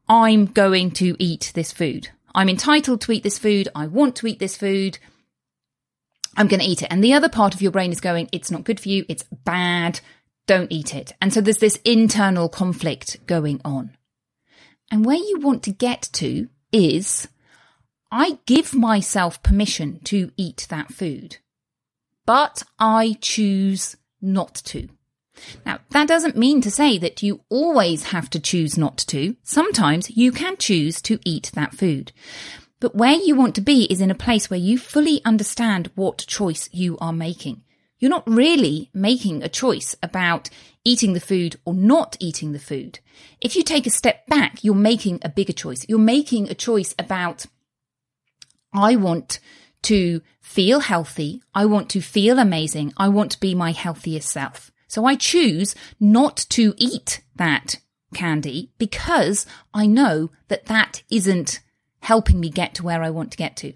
I'm 0.08 0.46
going 0.46 0.90
to 0.92 1.14
eat 1.20 1.52
this 1.54 1.70
food. 1.70 2.08
I'm 2.34 2.49
entitled 2.49 3.00
to 3.02 3.12
eat 3.12 3.22
this 3.22 3.38
food. 3.38 3.68
I 3.76 3.87
want 3.87 4.16
to 4.16 4.26
eat 4.26 4.40
this 4.40 4.56
food. 4.56 4.99
I'm 6.37 6.49
going 6.49 6.61
to 6.61 6.66
eat 6.66 6.82
it. 6.82 6.88
And 6.90 7.04
the 7.04 7.12
other 7.12 7.28
part 7.28 7.54
of 7.54 7.62
your 7.62 7.70
brain 7.70 7.92
is 7.92 8.00
going, 8.00 8.28
it's 8.32 8.50
not 8.50 8.64
good 8.64 8.80
for 8.80 8.88
you. 8.88 9.04
It's 9.08 9.22
bad. 9.44 10.00
Don't 10.46 10.72
eat 10.72 10.94
it. 10.94 11.12
And 11.20 11.32
so 11.32 11.40
there's 11.40 11.58
this 11.58 11.80
internal 11.84 12.49
conflict 12.49 13.25
going 13.26 13.61
on. 13.64 13.96
And 14.90 15.04
where 15.04 15.16
you 15.16 15.38
want 15.40 15.62
to 15.64 15.72
get 15.72 16.08
to 16.14 16.49
is 16.72 17.28
I 18.11 18.38
give 18.44 18.75
myself 18.75 19.42
permission 19.42 20.00
to 20.04 20.32
eat 20.37 20.66
that 20.68 20.92
food, 20.92 21.38
but 22.26 22.62
I 22.78 23.16
choose 23.20 23.96
not 24.20 24.54
to. 24.66 24.88
Now, 25.64 25.78
that 25.90 26.08
doesn't 26.08 26.37
mean 26.37 26.61
to 26.61 26.70
say 26.70 26.99
that 26.99 27.22
you 27.22 27.40
always 27.49 28.04
have 28.04 28.28
to 28.30 28.40
choose 28.40 28.76
not 28.76 28.99
to. 29.08 29.37
Sometimes 29.42 30.14
you 30.14 30.30
can 30.30 30.58
choose 30.58 31.00
to 31.02 31.18
eat 31.25 31.50
that 31.54 31.75
food. 31.75 32.12
But 32.80 32.94
where 32.94 33.14
you 33.14 33.34
want 33.34 33.54
to 33.54 33.61
be 33.61 33.84
is 33.84 34.00
in 34.00 34.11
a 34.11 34.14
place 34.14 34.50
where 34.50 34.61
you 34.61 34.76
fully 34.76 35.25
understand 35.25 35.90
what 35.94 36.26
choice 36.26 36.68
you 36.72 36.99
are 36.99 37.12
making. 37.12 37.62
You're 38.02 38.11
not 38.11 38.28
really 38.28 38.90
making 38.92 39.44
a 39.44 39.49
choice 39.49 39.94
about 40.02 40.50
eating 40.85 41.12
the 41.12 41.21
food 41.21 41.54
or 41.64 41.73
not 41.73 42.16
eating 42.18 42.50
the 42.50 42.59
food. 42.59 42.99
If 43.40 43.54
you 43.54 43.62
take 43.62 43.87
a 43.87 43.90
step 43.90 44.26
back, 44.26 44.64
you're 44.64 44.75
making 44.75 45.21
a 45.23 45.28
bigger 45.28 45.52
choice. 45.52 45.87
You're 45.88 46.00
making 46.00 46.50
a 46.50 46.54
choice 46.54 46.97
about, 46.99 47.47
I 48.75 48.97
want 48.97 49.38
to 49.82 50.21
feel 50.40 50.80
healthy. 50.80 51.44
I 51.54 51.64
want 51.66 51.88
to 51.90 52.00
feel 52.00 52.40
amazing. 52.40 52.92
I 52.97 53.06
want 53.06 53.30
to 53.30 53.40
be 53.40 53.54
my 53.54 53.71
healthiest 53.71 54.28
self. 54.28 54.73
So 54.88 55.04
I 55.04 55.14
choose 55.14 55.76
not 56.00 56.44
to 56.50 56.75
eat 56.78 57.23
that 57.37 57.76
candy 58.14 58.73
because 58.78 59.47
I 59.73 59.87
know 59.87 60.30
that 60.49 60.66
that 60.66 61.04
isn't 61.09 61.61
helping 62.00 62.40
me 62.40 62.50
get 62.50 62.75
to 62.75 62.82
where 62.82 63.04
I 63.04 63.11
want 63.11 63.30
to 63.30 63.37
get 63.38 63.56
to. 63.59 63.75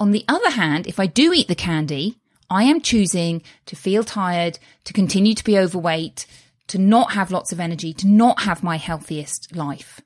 On 0.00 0.10
the 0.10 0.24
other 0.26 0.50
hand, 0.50 0.88
if 0.88 0.98
I 0.98 1.06
do 1.06 1.32
eat 1.32 1.46
the 1.46 1.54
candy, 1.54 2.19
I 2.50 2.64
am 2.64 2.80
choosing 2.80 3.42
to 3.66 3.76
feel 3.76 4.04
tired, 4.04 4.58
to 4.84 4.92
continue 4.92 5.34
to 5.34 5.44
be 5.44 5.58
overweight, 5.58 6.26
to 6.66 6.78
not 6.78 7.12
have 7.12 7.30
lots 7.30 7.52
of 7.52 7.60
energy, 7.60 7.92
to 7.94 8.08
not 8.08 8.42
have 8.42 8.62
my 8.62 8.76
healthiest 8.76 9.54
life. 9.54 10.00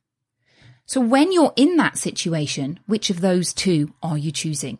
So 0.87 1.01
when 1.01 1.33
you're 1.33 1.55
in 1.57 1.77
that 1.79 1.97
situation, 1.97 2.79
which 2.87 3.09
of 3.09 3.21
those 3.21 3.55
two 3.55 3.95
are 4.03 4.19
you 4.19 4.31
choosing? 4.31 4.79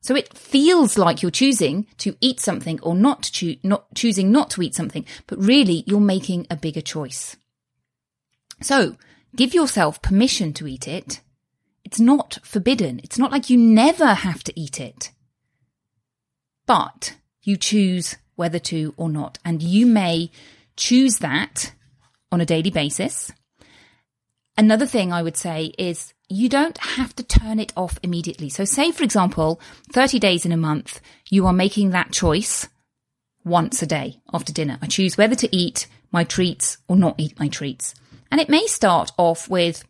So 0.00 0.16
it 0.16 0.36
feels 0.36 0.96
like 0.96 1.20
you're 1.20 1.30
choosing 1.30 1.86
to 1.98 2.16
eat 2.22 2.40
something 2.40 2.80
or 2.80 2.94
not 2.94 3.24
to 3.24 3.32
choo- 3.32 3.56
not 3.62 3.94
choosing 3.94 4.32
not 4.32 4.48
to 4.50 4.62
eat 4.62 4.74
something, 4.74 5.04
but 5.26 5.38
really 5.38 5.84
you're 5.86 6.00
making 6.00 6.46
a 6.50 6.56
bigger 6.56 6.80
choice. 6.80 7.36
So 8.62 8.96
give 9.36 9.52
yourself 9.52 10.00
permission 10.00 10.54
to 10.54 10.66
eat 10.66 10.88
it 10.88 11.20
it's 11.90 11.98
not 12.00 12.38
forbidden. 12.44 13.00
It's 13.02 13.18
not 13.18 13.32
like 13.32 13.50
you 13.50 13.58
never 13.58 14.14
have 14.14 14.44
to 14.44 14.60
eat 14.60 14.78
it. 14.80 15.10
But 16.70 17.16
you 17.42 17.56
choose 17.56 18.14
whether 18.36 18.60
to 18.60 18.94
or 18.96 19.08
not. 19.08 19.40
And 19.44 19.60
you 19.60 19.86
may 19.86 20.30
choose 20.76 21.18
that 21.18 21.72
on 22.30 22.40
a 22.40 22.46
daily 22.46 22.70
basis. 22.70 23.32
Another 24.56 24.86
thing 24.86 25.12
I 25.12 25.20
would 25.20 25.36
say 25.36 25.72
is 25.78 26.14
you 26.28 26.48
don't 26.48 26.78
have 26.78 27.12
to 27.16 27.24
turn 27.24 27.58
it 27.58 27.72
off 27.76 27.98
immediately. 28.04 28.48
So 28.50 28.64
say, 28.64 28.92
for 28.92 29.02
example, 29.02 29.60
30 29.90 30.20
days 30.20 30.46
in 30.46 30.52
a 30.52 30.56
month, 30.56 31.00
you 31.28 31.44
are 31.48 31.52
making 31.52 31.90
that 31.90 32.12
choice 32.12 32.68
once 33.44 33.82
a 33.82 33.86
day 33.86 34.20
after 34.32 34.52
dinner. 34.52 34.78
I 34.80 34.86
choose 34.86 35.18
whether 35.18 35.34
to 35.34 35.56
eat 35.56 35.88
my 36.12 36.22
treats 36.22 36.78
or 36.86 36.94
not 36.94 37.18
eat 37.18 37.36
my 37.40 37.48
treats. 37.48 37.96
And 38.30 38.40
it 38.40 38.48
may 38.48 38.68
start 38.68 39.10
off 39.18 39.50
with 39.50 39.82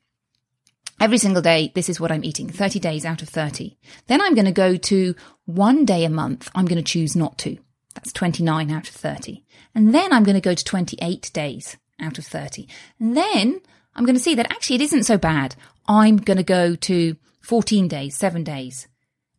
every 1.01 1.19
single 1.19 1.43
day, 1.43 1.73
this 1.75 1.89
is 1.89 1.99
what 1.99 2.13
I'm 2.13 2.25
eating, 2.25 2.49
30 2.51 2.79
days 2.79 3.05
out 3.05 3.23
of 3.23 3.29
30. 3.29 3.77
Then 4.07 4.21
I'm 4.21 4.35
going 4.35 4.45
to 4.45 4.53
go 4.53 4.77
to 4.77 5.15
one 5.47 5.85
day 5.85 6.05
a 6.05 6.11
month. 6.11 6.51
I'm 6.55 6.67
going 6.67 6.83
to 6.83 6.93
choose 6.93 7.17
not 7.17 7.39
to. 7.39 7.57
That's 7.95 8.13
29 8.13 8.71
out 8.71 8.89
of 8.89 8.95
30. 8.95 9.45
And 9.75 9.95
then 9.95 10.13
I'm 10.13 10.23
going 10.23 10.37
to 10.37 10.41
go 10.41 10.55
to 10.55 10.65
28 10.65 11.31
days 11.33 11.77
out 12.01 12.19
of 12.19 12.27
30. 12.27 12.69
And 13.01 13.17
then 13.17 13.61
I'm 13.95 14.05
going 14.05 14.17
to 14.17 14.23
see 14.23 14.35
that 14.37 14.53
actually 14.53 14.77
it 14.77 14.83
isn't 14.83 15.05
so 15.05 15.19
bad. 15.19 15.57
I'm 15.89 16.19
going 16.19 16.37
to 16.37 16.45
go 16.45 16.77
to 16.77 17.17
14 17.41 17.89
days, 17.89 18.17
seven 18.17 18.45
days. 18.45 18.87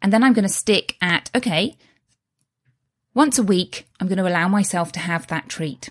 And 0.01 0.11
then 0.11 0.23
I'm 0.23 0.33
going 0.33 0.43
to 0.43 0.49
stick 0.49 0.97
at, 1.01 1.29
okay, 1.35 1.77
Once 3.13 3.37
a 3.37 3.43
week, 3.43 3.87
I'm 3.99 4.07
going 4.07 4.17
to 4.17 4.27
allow 4.27 4.47
myself 4.47 4.91
to 4.93 4.99
have 4.99 5.27
that 5.27 5.49
treat. 5.49 5.89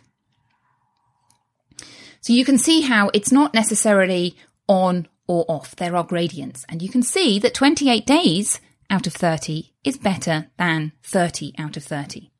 So 2.22 2.32
you 2.32 2.44
can 2.44 2.58
see 2.58 2.80
how 2.82 3.10
it's 3.12 3.32
not 3.32 3.54
necessarily 3.54 4.36
on 4.66 5.06
or 5.30 5.44
off. 5.46 5.76
There 5.76 5.94
are 5.94 6.02
gradients. 6.02 6.66
And 6.68 6.82
you 6.82 6.88
can 6.88 7.04
see 7.04 7.38
that 7.38 7.54
28 7.54 8.04
days 8.04 8.60
out 8.90 9.06
of 9.06 9.12
30 9.12 9.70
is 9.84 9.96
better 9.96 10.48
than 10.58 10.90
30 11.04 11.54
out 11.56 11.76
of 11.76 11.84
30. 11.84 12.32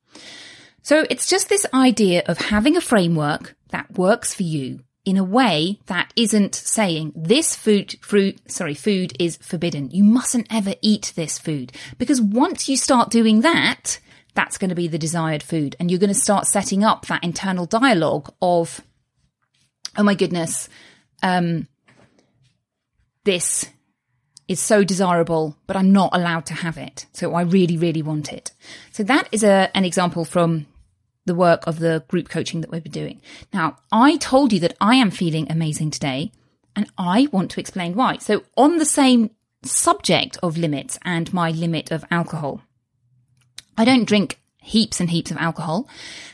So 0.82 1.06
it's 1.09 1.28
just 1.28 1.49
this 1.49 1.64
idea 1.73 2.25
of 2.26 2.38
having 2.38 2.76
a 2.76 2.80
framework 2.80 3.54
that 3.68 3.97
works 3.97 4.35
for 4.35 4.42
you 4.42 4.80
in 5.04 5.16
a 5.16 5.23
way 5.23 5.78
that 5.87 6.12
isn't 6.16 6.56
saying 6.56 7.12
this 7.14 7.54
food 7.54 7.94
fruit 8.02 8.38
sorry 8.49 8.75
food 8.75 9.14
is 9.18 9.38
forbidden 9.38 9.90
you 9.90 10.04
mustn't 10.04 10.47
ever 10.50 10.75
eat 10.82 11.14
this 11.16 11.38
food 11.38 11.73
because 11.97 12.20
once 12.20 12.68
you 12.68 12.76
start 12.76 13.09
doing 13.09 13.40
that 13.40 13.99
that's 14.35 14.59
going 14.59 14.68
to 14.68 14.75
be 14.75 14.88
the 14.88 14.99
desired 14.99 15.42
food 15.42 15.75
and 15.80 15.90
you're 15.90 15.99
going 15.99 16.12
to 16.12 16.14
start 16.14 16.47
setting 16.47 16.85
up 16.85 17.06
that 17.06 17.25
internal 17.25 17.64
dialogue 17.64 18.30
of 18.42 18.82
oh 19.97 20.02
my 20.02 20.14
goodness 20.14 20.68
um 21.23 21.66
this 23.24 23.66
is 24.48 24.58
so 24.60 24.82
desirable 24.82 25.56
but 25.66 25.76
i'm 25.76 25.92
not 25.92 26.10
allowed 26.12 26.44
to 26.46 26.54
have 26.54 26.76
it 26.76 27.06
so 27.12 27.34
i 27.34 27.42
really 27.42 27.76
really 27.76 28.02
want 28.02 28.32
it 28.32 28.52
so 28.90 29.02
that 29.02 29.28
is 29.32 29.44
a, 29.44 29.70
an 29.74 29.84
example 29.84 30.24
from 30.24 30.66
the 31.30 31.34
work 31.34 31.66
of 31.66 31.78
the 31.78 32.04
group 32.08 32.28
coaching 32.28 32.60
that 32.60 32.70
we've 32.70 32.82
been 32.82 32.92
doing. 32.92 33.20
Now, 33.52 33.76
I 33.92 34.16
told 34.16 34.52
you 34.52 34.60
that 34.60 34.76
I 34.80 34.96
am 34.96 35.10
feeling 35.10 35.50
amazing 35.50 35.90
today, 35.92 36.32
and 36.74 36.90
I 36.98 37.28
want 37.30 37.52
to 37.52 37.60
explain 37.60 37.94
why. 37.94 38.18
So, 38.18 38.42
on 38.56 38.78
the 38.78 38.84
same 38.84 39.30
subject 39.62 40.38
of 40.42 40.56
limits 40.56 40.98
and 41.02 41.32
my 41.32 41.50
limit 41.50 41.90
of 41.90 42.04
alcohol, 42.10 42.62
I 43.76 43.84
don't 43.84 44.08
drink 44.08 44.40
heaps 44.58 45.00
and 45.00 45.10
heaps 45.10 45.30
of 45.30 45.36
alcohol. 45.36 45.88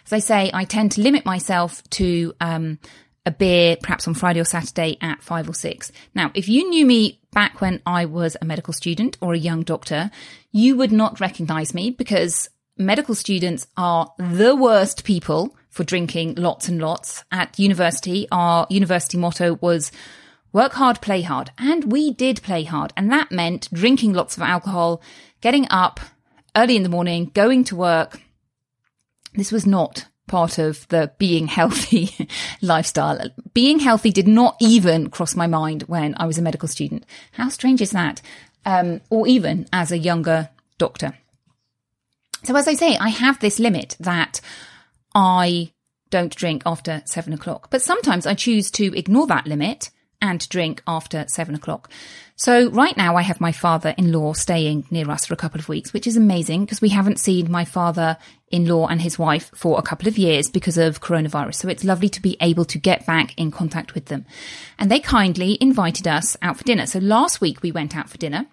As 0.06 0.12
I 0.12 0.18
say, 0.18 0.50
I 0.52 0.64
tend 0.64 0.92
to 0.92 1.00
limit 1.00 1.24
myself 1.24 1.82
to 1.90 2.34
um, 2.40 2.78
a 3.26 3.30
beer, 3.32 3.76
perhaps 3.82 4.06
on 4.06 4.14
Friday 4.14 4.40
or 4.40 4.44
Saturday 4.44 4.96
at 5.00 5.22
five 5.22 5.48
or 5.48 5.54
six. 5.54 5.92
Now, 6.14 6.30
if 6.34 6.48
you 6.48 6.68
knew 6.70 6.86
me 6.86 7.20
back 7.32 7.60
when 7.60 7.82
I 7.84 8.04
was 8.06 8.36
a 8.40 8.46
medical 8.46 8.72
student 8.72 9.18
or 9.20 9.34
a 9.34 9.38
young 9.38 9.62
doctor, 9.62 10.10
you 10.52 10.76
would 10.76 10.92
not 10.92 11.20
recognize 11.20 11.74
me 11.74 11.90
because 11.90 12.48
medical 12.78 13.14
students 13.14 13.66
are 13.76 14.12
the 14.18 14.54
worst 14.54 15.04
people 15.04 15.56
for 15.68 15.84
drinking 15.84 16.36
lots 16.36 16.68
and 16.68 16.80
lots. 16.80 17.24
At 17.30 17.58
university, 17.58 18.28
our 18.30 18.66
university 18.70 19.18
motto 19.18 19.58
was 19.60 19.90
work 20.52 20.72
hard, 20.74 21.02
play 21.02 21.22
hard. 21.22 21.50
And 21.58 21.92
we 21.92 22.12
did 22.12 22.42
play 22.42 22.62
hard. 22.64 22.92
And 22.96 23.10
that 23.10 23.32
meant 23.32 23.68
drinking 23.72 24.14
lots 24.14 24.36
of 24.36 24.42
alcohol, 24.42 25.02
getting 25.40 25.66
up 25.68 26.00
early 26.56 26.76
in 26.76 26.82
the 26.82 26.88
morning, 26.88 27.30
going 27.34 27.64
to 27.64 27.76
work. 27.76 28.20
This 29.34 29.52
was 29.52 29.66
not 29.66 30.06
part 30.26 30.58
of 30.58 30.86
the 30.88 31.12
being 31.18 31.46
healthy 31.46 32.28
lifestyle. 32.62 33.20
Being 33.54 33.78
healthy 33.78 34.10
did 34.10 34.28
not 34.28 34.56
even 34.60 35.10
cross 35.10 35.36
my 35.36 35.46
mind 35.46 35.84
when 35.84 36.14
I 36.18 36.26
was 36.26 36.38
a 36.38 36.42
medical 36.42 36.68
student. 36.68 37.04
How 37.32 37.48
strange 37.48 37.80
is 37.80 37.92
that? 37.92 38.20
Um, 38.64 39.00
or 39.10 39.26
even 39.26 39.66
as 39.72 39.92
a 39.92 39.98
younger 39.98 40.50
doctor. 40.78 41.16
So 42.44 42.54
as 42.56 42.68
I 42.68 42.74
say, 42.74 42.96
I 42.96 43.08
have 43.08 43.40
this 43.40 43.58
limit 43.58 43.96
that 44.00 44.40
I 45.14 45.72
don't 46.10 46.34
drink 46.34 46.62
after 46.66 47.02
seven 47.04 47.32
o'clock, 47.32 47.68
but 47.70 47.82
sometimes 47.82 48.26
I 48.26 48.34
choose 48.34 48.70
to 48.72 48.96
ignore 48.96 49.26
that 49.26 49.46
limit 49.46 49.90
and 50.20 50.48
drink 50.48 50.82
after 50.86 51.24
seven 51.28 51.54
o'clock. 51.54 51.90
So 52.36 52.70
right 52.70 52.96
now 52.96 53.16
I 53.16 53.22
have 53.22 53.40
my 53.40 53.52
father-in-law 53.52 54.34
staying 54.34 54.86
near 54.90 55.10
us 55.10 55.24
for 55.24 55.34
a 55.34 55.38
couple 55.38 55.58
of 55.58 55.68
weeks, 55.68 55.92
which 55.92 56.06
is 56.06 56.16
amazing 56.16 56.64
because 56.64 56.80
we 56.80 56.90
haven't 56.90 57.18
seen 57.18 57.50
my 57.50 57.64
father-in-law 57.64 58.88
and 58.88 59.00
his 59.00 59.18
wife 59.18 59.50
for 59.54 59.78
a 59.78 59.82
couple 59.82 60.08
of 60.08 60.18
years 60.18 60.50
because 60.50 60.76
of 60.76 61.00
coronavirus. 61.00 61.54
So 61.54 61.68
it's 61.68 61.84
lovely 61.84 62.08
to 62.10 62.20
be 62.20 62.36
able 62.40 62.66
to 62.66 62.78
get 62.78 63.06
back 63.06 63.32
in 63.38 63.50
contact 63.50 63.94
with 63.94 64.06
them. 64.06 64.26
And 64.78 64.90
they 64.90 65.00
kindly 65.00 65.56
invited 65.60 66.06
us 66.06 66.36
out 66.42 66.58
for 66.58 66.64
dinner. 66.64 66.86
So 66.86 66.98
last 66.98 67.40
week 67.40 67.62
we 67.62 67.72
went 67.72 67.96
out 67.96 68.10
for 68.10 68.18
dinner 68.18 68.46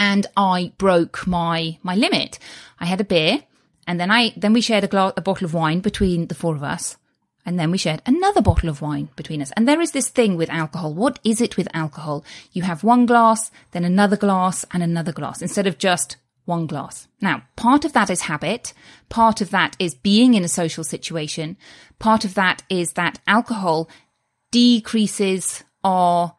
and 0.00 0.26
I 0.36 0.72
broke 0.78 1.26
my 1.26 1.78
my 1.82 1.94
limit. 1.94 2.38
I 2.80 2.86
had 2.86 3.00
a 3.00 3.04
beer, 3.04 3.44
and 3.86 4.00
then 4.00 4.10
I 4.10 4.32
then 4.36 4.54
we 4.54 4.62
shared 4.62 4.82
a, 4.82 4.88
glass, 4.88 5.12
a 5.16 5.20
bottle 5.20 5.44
of 5.44 5.54
wine 5.54 5.80
between 5.80 6.26
the 6.26 6.34
four 6.34 6.56
of 6.56 6.62
us, 6.64 6.96
and 7.44 7.58
then 7.58 7.70
we 7.70 7.78
shared 7.78 8.02
another 8.06 8.42
bottle 8.42 8.68
of 8.68 8.82
wine 8.82 9.08
between 9.16 9.40
us. 9.40 9.50
And 9.56 9.66
there 9.66 9.80
is 9.80 9.92
this 9.92 10.08
thing 10.08 10.36
with 10.36 10.50
alcohol. 10.50 10.92
What 10.94 11.18
is 11.24 11.40
it 11.40 11.56
with 11.56 11.68
alcohol? 11.74 12.24
You 12.52 12.62
have 12.62 12.84
one 12.84 13.06
glass, 13.06 13.50
then 13.72 13.84
another 13.84 14.16
glass, 14.16 14.64
and 14.72 14.82
another 14.82 15.12
glass 15.12 15.40
instead 15.42 15.66
of 15.66 15.78
just 15.78 16.16
one 16.44 16.66
glass. 16.66 17.08
Now, 17.20 17.42
part 17.56 17.84
of 17.84 17.92
that 17.92 18.10
is 18.10 18.22
habit. 18.22 18.72
Part 19.08 19.40
of 19.40 19.50
that 19.50 19.76
is 19.78 19.94
being 19.94 20.34
in 20.34 20.44
a 20.44 20.48
social 20.48 20.84
situation. 20.84 21.56
Part 21.98 22.24
of 22.24 22.34
that 22.34 22.62
is 22.68 22.92
that 22.92 23.20
alcohol 23.26 23.88
decreases 24.50 25.64
our, 25.84 26.34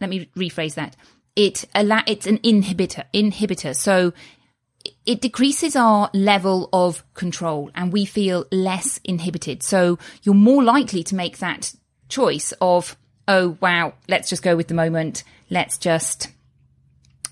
let 0.00 0.08
me 0.10 0.30
rephrase 0.36 0.74
that 0.74 0.96
it 1.36 1.66
it's 1.74 2.26
an 2.26 2.38
inhibitor 2.38 3.04
inhibitor 3.12 3.76
so 3.76 4.12
it 5.04 5.20
decreases 5.20 5.76
our 5.76 6.10
level 6.12 6.68
of 6.72 7.02
control 7.14 7.70
and 7.74 7.92
we 7.92 8.04
feel 8.04 8.46
less 8.50 9.00
inhibited. 9.04 9.62
So 9.62 9.98
you're 10.22 10.34
more 10.34 10.62
likely 10.62 11.02
to 11.04 11.14
make 11.14 11.38
that 11.38 11.74
choice 12.08 12.52
of 12.60 12.96
oh 13.26 13.56
wow 13.60 13.92
let's 14.08 14.28
just 14.28 14.42
go 14.42 14.56
with 14.56 14.68
the 14.68 14.74
moment. 14.74 15.24
Let's 15.50 15.78
just 15.78 16.28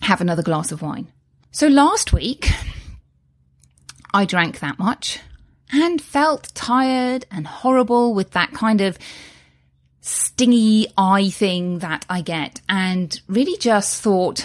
have 0.03 0.21
another 0.21 0.43
glass 0.43 0.73
of 0.73 0.83
wine. 0.83 1.09
So 1.51 1.69
last 1.69 2.13
week 2.13 2.51
i 4.13 4.25
drank 4.25 4.61
that 4.61 4.79
much 4.79 5.19
and 5.73 6.01
felt 6.01 6.53
tired 6.55 7.27
and 7.31 7.47
horrible 7.47 8.15
with 8.15 8.31
that 8.31 8.53
kind 8.53 8.81
of 8.81 8.99
stingy 10.05 10.87
eye 10.99 11.31
thing 11.31 11.79
that 11.79 12.05
I 12.11 12.21
get 12.21 12.61
and 12.69 13.19
really 13.27 13.57
just 13.57 14.03
thought, 14.03 14.45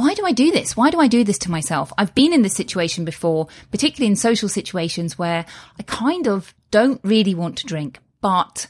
why 0.00 0.14
do 0.14 0.24
I 0.24 0.32
do 0.32 0.50
this? 0.50 0.76
Why 0.76 0.90
do 0.90 0.98
I 0.98 1.08
do 1.08 1.24
this 1.24 1.38
to 1.40 1.50
myself? 1.50 1.92
I've 1.98 2.14
been 2.14 2.32
in 2.32 2.42
this 2.42 2.54
situation 2.54 3.04
before, 3.04 3.48
particularly 3.70 4.10
in 4.10 4.16
social 4.16 4.48
situations 4.48 5.18
where 5.18 5.44
I 5.78 5.82
kind 5.82 6.26
of 6.26 6.54
don't 6.70 7.00
really 7.04 7.34
want 7.34 7.58
to 7.58 7.66
drink, 7.66 7.98
but 8.22 8.66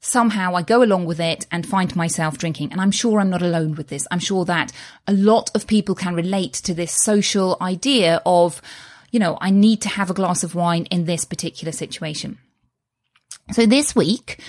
somehow 0.00 0.54
I 0.54 0.62
go 0.62 0.82
along 0.82 1.06
with 1.06 1.18
it 1.18 1.46
and 1.50 1.66
find 1.66 1.96
myself 1.96 2.36
drinking. 2.36 2.72
And 2.72 2.80
I'm 2.80 2.90
sure 2.90 3.20
I'm 3.20 3.30
not 3.30 3.42
alone 3.42 3.74
with 3.74 3.88
this. 3.88 4.06
I'm 4.10 4.18
sure 4.18 4.44
that 4.44 4.70
a 5.06 5.14
lot 5.14 5.50
of 5.54 5.66
people 5.66 5.94
can 5.94 6.14
relate 6.14 6.52
to 6.52 6.74
this 6.74 6.92
social 6.92 7.56
idea 7.60 8.20
of, 8.26 8.60
you 9.10 9.18
know, 9.18 9.38
I 9.40 9.50
need 9.50 9.80
to 9.82 9.88
have 9.88 10.10
a 10.10 10.14
glass 10.14 10.44
of 10.44 10.54
wine 10.54 10.84
in 10.86 11.06
this 11.06 11.24
particular 11.24 11.72
situation. 11.72 12.38
So 13.52 13.64
this 13.64 13.96
week, 13.96 14.42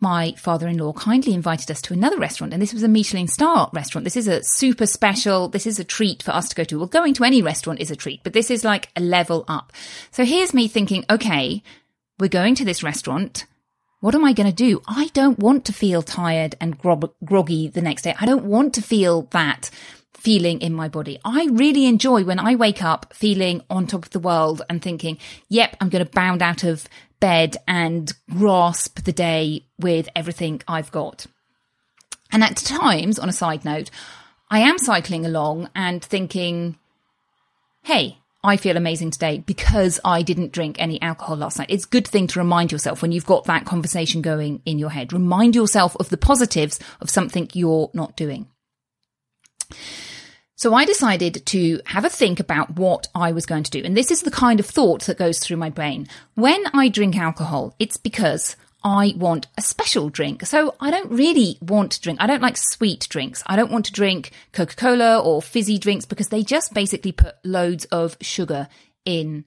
my 0.00 0.32
father-in-law 0.32 0.92
kindly 0.92 1.32
invited 1.32 1.70
us 1.70 1.80
to 1.82 1.94
another 1.94 2.18
restaurant 2.18 2.52
and 2.52 2.60
this 2.60 2.74
was 2.74 2.82
a 2.82 2.88
Michelin 2.88 3.28
star 3.28 3.70
restaurant. 3.72 4.04
This 4.04 4.16
is 4.16 4.28
a 4.28 4.42
super 4.42 4.86
special, 4.86 5.48
this 5.48 5.66
is 5.66 5.78
a 5.78 5.84
treat 5.84 6.22
for 6.22 6.32
us 6.32 6.48
to 6.50 6.54
go 6.54 6.64
to. 6.64 6.78
Well, 6.78 6.88
going 6.88 7.14
to 7.14 7.24
any 7.24 7.40
restaurant 7.40 7.80
is 7.80 7.90
a 7.90 7.96
treat, 7.96 8.22
but 8.22 8.32
this 8.32 8.50
is 8.50 8.64
like 8.64 8.90
a 8.94 9.00
level 9.00 9.44
up. 9.48 9.72
So 10.10 10.24
here's 10.24 10.52
me 10.52 10.68
thinking, 10.68 11.04
okay, 11.08 11.62
we're 12.18 12.28
going 12.28 12.54
to 12.56 12.64
this 12.64 12.82
restaurant. 12.82 13.46
What 14.00 14.14
am 14.14 14.24
I 14.24 14.34
going 14.34 14.48
to 14.48 14.54
do? 14.54 14.82
I 14.86 15.08
don't 15.14 15.38
want 15.38 15.64
to 15.64 15.72
feel 15.72 16.02
tired 16.02 16.54
and 16.60 16.78
groggy 16.78 17.68
the 17.68 17.82
next 17.82 18.02
day. 18.02 18.14
I 18.20 18.26
don't 18.26 18.44
want 18.44 18.74
to 18.74 18.82
feel 18.82 19.22
that 19.32 19.70
feeling 20.12 20.60
in 20.60 20.74
my 20.74 20.88
body. 20.88 21.18
I 21.24 21.48
really 21.52 21.86
enjoy 21.86 22.24
when 22.24 22.38
I 22.38 22.56
wake 22.56 22.82
up 22.82 23.14
feeling 23.14 23.62
on 23.70 23.86
top 23.86 24.04
of 24.04 24.10
the 24.10 24.18
world 24.18 24.60
and 24.68 24.82
thinking, 24.82 25.18
yep, 25.48 25.76
I'm 25.80 25.88
going 25.88 26.04
to 26.04 26.10
bound 26.10 26.42
out 26.42 26.64
of 26.64 26.88
bed 27.20 27.56
and 27.66 28.12
grasp 28.30 29.04
the 29.04 29.12
day 29.12 29.64
with 29.78 30.08
everything 30.14 30.62
I've 30.68 30.92
got. 30.92 31.26
And 32.32 32.42
at 32.42 32.56
times, 32.56 33.18
on 33.18 33.28
a 33.28 33.32
side 33.32 33.64
note, 33.64 33.90
I 34.50 34.60
am 34.60 34.78
cycling 34.78 35.26
along 35.26 35.70
and 35.74 36.04
thinking, 36.04 36.78
hey, 37.82 38.18
I 38.42 38.56
feel 38.56 38.76
amazing 38.76 39.10
today 39.10 39.38
because 39.38 39.98
I 40.04 40.22
didn't 40.22 40.52
drink 40.52 40.76
any 40.78 41.02
alcohol 41.02 41.36
last 41.36 41.58
night. 41.58 41.70
It's 41.70 41.84
a 41.84 41.88
good 41.88 42.06
thing 42.06 42.28
to 42.28 42.38
remind 42.38 42.70
yourself 42.70 43.02
when 43.02 43.10
you've 43.10 43.26
got 43.26 43.44
that 43.44 43.64
conversation 43.64 44.22
going 44.22 44.62
in 44.64 44.78
your 44.78 44.90
head. 44.90 45.12
Remind 45.12 45.56
yourself 45.56 45.96
of 45.96 46.10
the 46.10 46.16
positives 46.16 46.78
of 47.00 47.10
something 47.10 47.48
you're 47.54 47.90
not 47.92 48.16
doing. 48.16 48.48
So 50.56 50.72
I 50.72 50.86
decided 50.86 51.44
to 51.46 51.80
have 51.84 52.06
a 52.06 52.10
think 52.10 52.40
about 52.40 52.76
what 52.76 53.08
I 53.14 53.32
was 53.32 53.44
going 53.44 53.62
to 53.64 53.70
do. 53.70 53.82
And 53.84 53.94
this 53.94 54.10
is 54.10 54.22
the 54.22 54.30
kind 54.30 54.58
of 54.58 54.64
thought 54.64 55.02
that 55.02 55.18
goes 55.18 55.38
through 55.38 55.58
my 55.58 55.68
brain. 55.68 56.08
When 56.34 56.64
I 56.72 56.88
drink 56.88 57.16
alcohol, 57.16 57.74
it's 57.78 57.98
because 57.98 58.56
I 58.82 59.14
want 59.18 59.48
a 59.58 59.62
special 59.62 60.08
drink. 60.08 60.46
So 60.46 60.74
I 60.80 60.90
don't 60.90 61.10
really 61.10 61.58
want 61.60 61.92
to 61.92 62.00
drink. 62.00 62.20
I 62.22 62.26
don't 62.26 62.40
like 62.40 62.56
sweet 62.56 63.06
drinks. 63.10 63.42
I 63.46 63.54
don't 63.54 63.70
want 63.70 63.84
to 63.86 63.92
drink 63.92 64.30
Coca 64.52 64.76
Cola 64.76 65.20
or 65.20 65.42
fizzy 65.42 65.76
drinks 65.76 66.06
because 66.06 66.28
they 66.28 66.42
just 66.42 66.72
basically 66.72 67.12
put 67.12 67.34
loads 67.44 67.84
of 67.86 68.16
sugar 68.22 68.68
in 69.04 69.44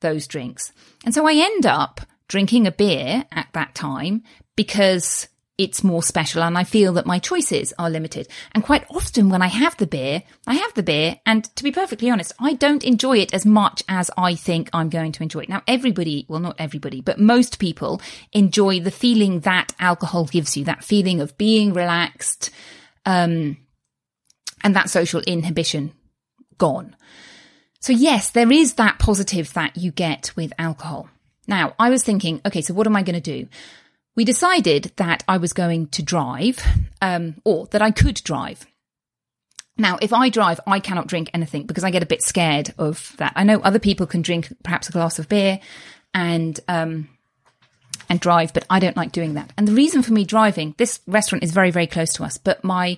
those 0.00 0.26
drinks. 0.26 0.72
And 1.04 1.12
so 1.12 1.26
I 1.26 1.34
end 1.34 1.66
up 1.66 2.00
drinking 2.28 2.66
a 2.66 2.72
beer 2.72 3.24
at 3.30 3.48
that 3.52 3.74
time 3.74 4.22
because 4.56 5.28
it's 5.58 5.82
more 5.82 6.02
special 6.02 6.42
and 6.42 6.58
I 6.58 6.64
feel 6.64 6.92
that 6.94 7.06
my 7.06 7.18
choices 7.18 7.72
are 7.78 7.88
limited. 7.88 8.28
And 8.52 8.62
quite 8.62 8.84
often 8.90 9.30
when 9.30 9.40
I 9.40 9.46
have 9.46 9.76
the 9.78 9.86
beer, 9.86 10.22
I 10.46 10.54
have 10.54 10.74
the 10.74 10.82
beer 10.82 11.18
and 11.24 11.44
to 11.56 11.64
be 11.64 11.72
perfectly 11.72 12.10
honest, 12.10 12.32
I 12.38 12.52
don't 12.52 12.84
enjoy 12.84 13.18
it 13.18 13.32
as 13.32 13.46
much 13.46 13.82
as 13.88 14.10
I 14.18 14.34
think 14.34 14.68
I'm 14.72 14.90
going 14.90 15.12
to 15.12 15.22
enjoy 15.22 15.40
it. 15.40 15.48
Now 15.48 15.62
everybody, 15.66 16.26
well 16.28 16.40
not 16.40 16.56
everybody, 16.58 17.00
but 17.00 17.18
most 17.18 17.58
people 17.58 18.02
enjoy 18.32 18.80
the 18.80 18.90
feeling 18.90 19.40
that 19.40 19.72
alcohol 19.80 20.26
gives 20.26 20.56
you, 20.56 20.64
that 20.64 20.84
feeling 20.84 21.20
of 21.20 21.38
being 21.38 21.72
relaxed, 21.72 22.50
um, 23.06 23.56
and 24.62 24.76
that 24.76 24.90
social 24.90 25.20
inhibition 25.22 25.92
gone. 26.58 26.96
So 27.80 27.92
yes, 27.92 28.30
there 28.30 28.50
is 28.50 28.74
that 28.74 28.98
positive 28.98 29.52
that 29.54 29.76
you 29.76 29.90
get 29.90 30.32
with 30.36 30.52
alcohol. 30.58 31.08
Now 31.46 31.74
I 31.78 31.88
was 31.88 32.02
thinking, 32.02 32.42
okay, 32.44 32.60
so 32.60 32.74
what 32.74 32.86
am 32.86 32.96
I 32.96 33.02
going 33.02 33.20
to 33.20 33.42
do? 33.42 33.48
We 34.16 34.24
decided 34.24 34.92
that 34.96 35.22
I 35.28 35.36
was 35.36 35.52
going 35.52 35.88
to 35.88 36.02
drive, 36.02 36.60
um, 37.00 37.36
or 37.44 37.66
that 37.66 37.82
I 37.82 37.90
could 37.90 38.16
drive. 38.24 38.66
Now, 39.78 39.98
if 40.00 40.12
I 40.12 40.30
drive, 40.30 40.58
I 40.66 40.80
cannot 40.80 41.06
drink 41.06 41.30
anything 41.34 41.66
because 41.66 41.84
I 41.84 41.90
get 41.90 42.02
a 42.02 42.06
bit 42.06 42.22
scared 42.22 42.72
of 42.78 43.14
that. 43.18 43.34
I 43.36 43.44
know 43.44 43.60
other 43.60 43.78
people 43.78 44.06
can 44.06 44.22
drink 44.22 44.50
perhaps 44.62 44.88
a 44.88 44.92
glass 44.92 45.18
of 45.18 45.28
beer 45.28 45.60
and 46.14 46.58
um, 46.66 47.10
and 48.08 48.18
drive, 48.18 48.54
but 48.54 48.64
I 48.70 48.78
don't 48.78 48.96
like 48.96 49.12
doing 49.12 49.34
that. 49.34 49.52
And 49.58 49.68
the 49.68 49.74
reason 49.74 50.02
for 50.02 50.14
me 50.14 50.24
driving, 50.24 50.74
this 50.78 51.00
restaurant 51.06 51.44
is 51.44 51.52
very 51.52 51.70
very 51.70 51.86
close 51.86 52.12
to 52.14 52.24
us, 52.24 52.38
but 52.38 52.64
my 52.64 52.96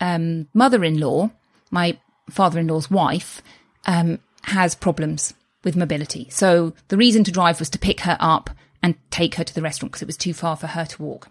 um, 0.00 0.46
mother-in-law, 0.54 1.30
my 1.72 1.98
father-in-law's 2.30 2.90
wife, 2.90 3.42
um, 3.86 4.20
has 4.42 4.76
problems 4.76 5.34
with 5.64 5.76
mobility. 5.76 6.28
So 6.30 6.74
the 6.88 6.96
reason 6.96 7.24
to 7.24 7.32
drive 7.32 7.58
was 7.58 7.70
to 7.70 7.78
pick 7.78 8.00
her 8.00 8.16
up 8.20 8.50
and 8.84 8.96
take 9.10 9.36
her 9.36 9.44
to 9.44 9.54
the 9.54 9.62
restaurant 9.62 9.92
because 9.92 10.02
it 10.02 10.06
was 10.06 10.18
too 10.18 10.34
far 10.34 10.56
for 10.56 10.66
her 10.66 10.84
to 10.84 11.02
walk. 11.02 11.28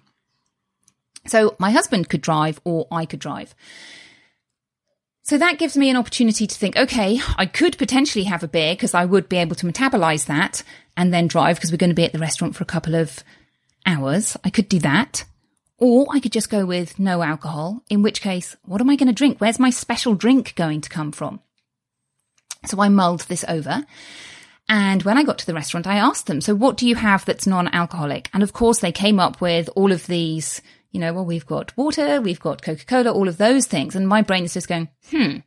So 1.27 1.55
my 1.59 1.69
husband 1.69 2.09
could 2.09 2.21
drive 2.21 2.59
or 2.63 2.87
I 2.91 3.05
could 3.05 3.19
drive. 3.19 3.53
So 5.21 5.37
that 5.37 5.59
gives 5.59 5.77
me 5.77 5.91
an 5.91 5.95
opportunity 5.95 6.47
to 6.47 6.55
think, 6.55 6.75
okay, 6.75 7.19
I 7.37 7.45
could 7.45 7.77
potentially 7.77 8.25
have 8.25 8.41
a 8.41 8.47
beer 8.47 8.73
because 8.73 8.95
I 8.95 9.05
would 9.05 9.29
be 9.29 9.37
able 9.37 9.55
to 9.57 9.67
metabolize 9.67 10.25
that 10.25 10.63
and 10.97 11.13
then 11.13 11.27
drive 11.27 11.57
because 11.57 11.71
we're 11.71 11.77
going 11.77 11.91
to 11.91 11.95
be 11.95 12.03
at 12.03 12.11
the 12.11 12.17
restaurant 12.17 12.55
for 12.55 12.63
a 12.63 12.65
couple 12.73 12.95
of 12.95 13.23
hours. 13.85 14.35
I 14.43 14.49
could 14.49 14.67
do 14.67 14.79
that. 14.79 15.23
Or 15.77 16.07
I 16.11 16.19
could 16.19 16.31
just 16.31 16.49
go 16.49 16.65
with 16.65 16.97
no 16.97 17.21
alcohol, 17.21 17.83
in 17.87 18.01
which 18.01 18.21
case, 18.21 18.55
what 18.65 18.81
am 18.81 18.89
I 18.89 18.95
going 18.95 19.07
to 19.07 19.13
drink? 19.13 19.37
Where's 19.37 19.59
my 19.59 19.69
special 19.69 20.15
drink 20.15 20.55
going 20.55 20.81
to 20.81 20.89
come 20.89 21.11
from? 21.11 21.39
So 22.65 22.81
I 22.81 22.89
mulled 22.89 23.21
this 23.21 23.45
over 23.47 23.85
and 24.69 25.03
when 25.03 25.17
I 25.17 25.23
got 25.23 25.37
to 25.39 25.45
the 25.45 25.53
restaurant, 25.53 25.87
I 25.87 25.97
asked 25.97 26.27
them, 26.27 26.41
so 26.41 26.55
what 26.55 26.77
do 26.77 26.87
you 26.87 26.95
have 26.95 27.25
that's 27.25 27.47
non-alcoholic? 27.47 28.29
And 28.33 28.43
of 28.43 28.53
course, 28.53 28.79
they 28.79 28.91
came 28.91 29.19
up 29.19 29.41
with 29.41 29.69
all 29.75 29.91
of 29.91 30.07
these, 30.07 30.61
you 30.91 30.99
know, 30.99 31.13
well, 31.13 31.25
we've 31.25 31.45
got 31.45 31.75
water, 31.77 32.21
we've 32.21 32.39
got 32.39 32.61
Coca-Cola, 32.61 33.11
all 33.11 33.27
of 33.27 33.37
those 33.37 33.67
things. 33.67 33.95
And 33.95 34.07
my 34.07 34.21
brain 34.21 34.45
is 34.45 34.53
just 34.53 34.69
going, 34.69 34.89
hmm. 35.09 35.37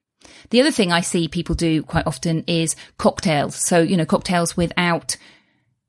The 0.50 0.60
other 0.60 0.70
thing 0.70 0.92
I 0.92 1.00
see 1.00 1.28
people 1.28 1.54
do 1.54 1.82
quite 1.82 2.06
often 2.06 2.44
is 2.46 2.76
cocktails. 2.98 3.54
So, 3.54 3.80
you 3.80 3.96
know, 3.96 4.04
cocktails 4.04 4.56
without 4.56 5.16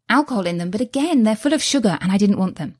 alcohol 0.09 0.47
in 0.47 0.57
them. 0.57 0.71
But 0.71 0.81
again, 0.81 1.23
they're 1.23 1.35
full 1.35 1.53
of 1.53 1.61
sugar 1.61 1.97
and 2.01 2.11
I 2.11 2.17
didn't 2.17 2.39
want 2.39 2.55
them. 2.55 2.75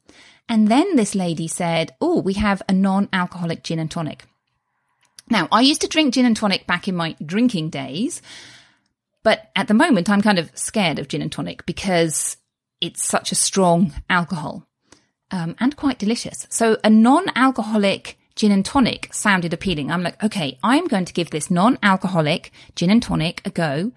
And 0.50 0.70
then 0.70 0.96
this 0.96 1.14
lady 1.14 1.48
said, 1.48 1.94
Oh, 2.00 2.22
we 2.22 2.34
have 2.34 2.62
a 2.70 2.74
non 2.74 3.10
alcoholic 3.12 3.64
gin 3.64 3.80
and 3.80 3.92
tonic. 3.92 4.24
Now, 5.30 5.48
I 5.52 5.62
used 5.62 5.82
to 5.82 5.88
drink 5.88 6.14
gin 6.14 6.26
and 6.26 6.38
tonic 6.38 6.66
back 6.68 6.88
in 6.88 6.96
my 6.96 7.16
drinking 7.24 7.70
days. 7.70 8.22
But 9.28 9.52
at 9.58 9.68
the 9.68 9.74
moment, 9.74 10.10
I'm 10.10 10.22
kind 10.22 10.40
of 10.40 10.50
scared 10.58 11.00
of 11.00 11.10
gin 11.10 11.22
and 11.22 11.30
tonic 11.30 11.66
because 11.66 12.38
it's 12.80 13.06
such 13.06 13.34
a 13.34 13.36
strong 13.36 13.94
alcohol 14.10 14.66
um, 15.32 15.54
and 15.60 15.76
quite 15.76 16.00
delicious. 16.00 16.48
So 16.50 16.78
a 16.82 16.90
non-alcoholic 16.90 18.18
gin 18.38 18.54
and 18.54 18.64
tonic 18.64 19.14
sounded 19.14 19.52
appealing. 19.52 19.92
I'm 19.92 20.02
like, 20.02 20.24
okay, 20.24 20.58
I'm 20.64 20.88
going 20.88 21.04
to 21.04 21.12
give 21.12 21.30
this 21.30 21.52
non-alcoholic 21.52 22.54
gin 22.74 22.90
and 22.90 23.04
tonic 23.04 23.42
a 23.44 23.50
go 23.50 23.92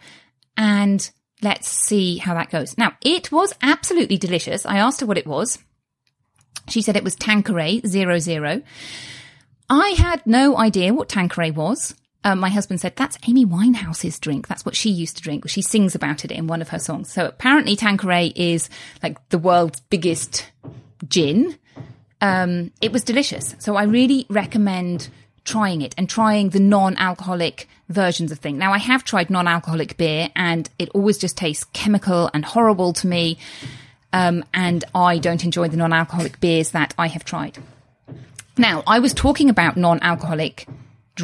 and 0.57 1.09
let's 1.43 1.69
see 1.69 2.16
how 2.16 2.35
that 2.35 2.51
goes. 2.51 2.77
Now, 2.77 2.97
it 3.01 3.31
was 3.31 3.55
absolutely 3.62 4.16
delicious. 4.16 4.66
I 4.66 4.79
asked 4.79 4.99
her 4.99 5.07
what 5.07 5.16
it 5.16 5.29
was. 5.29 5.61
She 6.69 6.83
said 6.83 6.97
it 6.97 7.05
was 7.05 7.14
Tanqueray 7.14 7.83
zero 7.87 8.19
zero. 8.19 8.62
I 9.69 9.90
had 9.90 10.27
no 10.27 10.59
idea 10.59 10.93
what 10.93 11.09
Tanqueray 11.09 11.53
was. 11.53 11.95
Um, 12.23 12.39
my 12.39 12.51
husband 12.51 12.81
said, 12.81 12.97
that's 12.97 13.17
Amy 13.27 13.47
Winehouse's 13.47 14.19
drink. 14.19 14.47
That's 14.47 14.65
what 14.65 14.77
she 14.77 14.91
used 14.91 15.17
to 15.17 15.23
drink. 15.23 15.49
She 15.49 15.63
sings 15.63 15.95
about 15.95 16.25
it 16.25 16.31
in 16.31 16.47
one 16.47 16.61
of 16.61 16.69
her 16.69 16.79
songs. 16.79 17.11
So 17.11 17.27
apparently 17.27 17.77
Tanqueray 17.77 18.33
is 18.37 18.69
like 19.03 19.27
the 19.31 19.39
world's 19.39 19.81
biggest 19.81 20.51
gin. 21.09 21.57
Um, 22.21 22.73
it 22.83 22.93
was 22.93 23.05
delicious. 23.05 23.55
So 23.59 23.77
I 23.77 23.85
really 23.85 24.27
recommend 24.29 25.09
trying 25.45 25.81
it 25.81 25.95
and 25.97 26.09
trying 26.11 26.51
the 26.51 26.61
non-alcoholic 26.61 27.67
versions 27.89 28.31
of 28.31 28.39
things. 28.39 28.59
Now 28.59 28.73
I 28.73 28.79
have 28.79 29.03
tried 29.03 29.31
non-alcoholic 29.31 29.97
beer 29.97 30.29
and 30.37 30.69
it 30.79 30.91
always 30.91 31.17
just 31.17 31.39
tastes 31.39 31.65
chemical 31.73 32.31
and 32.35 32.45
horrible 32.45 32.93
to 32.95 33.07
me. 33.07 33.39
Um, 34.13 34.45
and 34.53 34.85
I 34.95 35.17
don't 35.19 35.43
enjoy 35.43 35.69
the 35.69 35.79
non-alcoholic 35.79 36.39
beers 36.41 36.73
that 36.73 36.93
I 36.99 37.07
have 37.07 37.25
tried. 37.25 37.57
Now 38.59 38.83
I 38.87 38.99
was 38.99 39.15
talking 39.15 39.49
about 39.49 39.79
non-alcoholic 39.79 40.67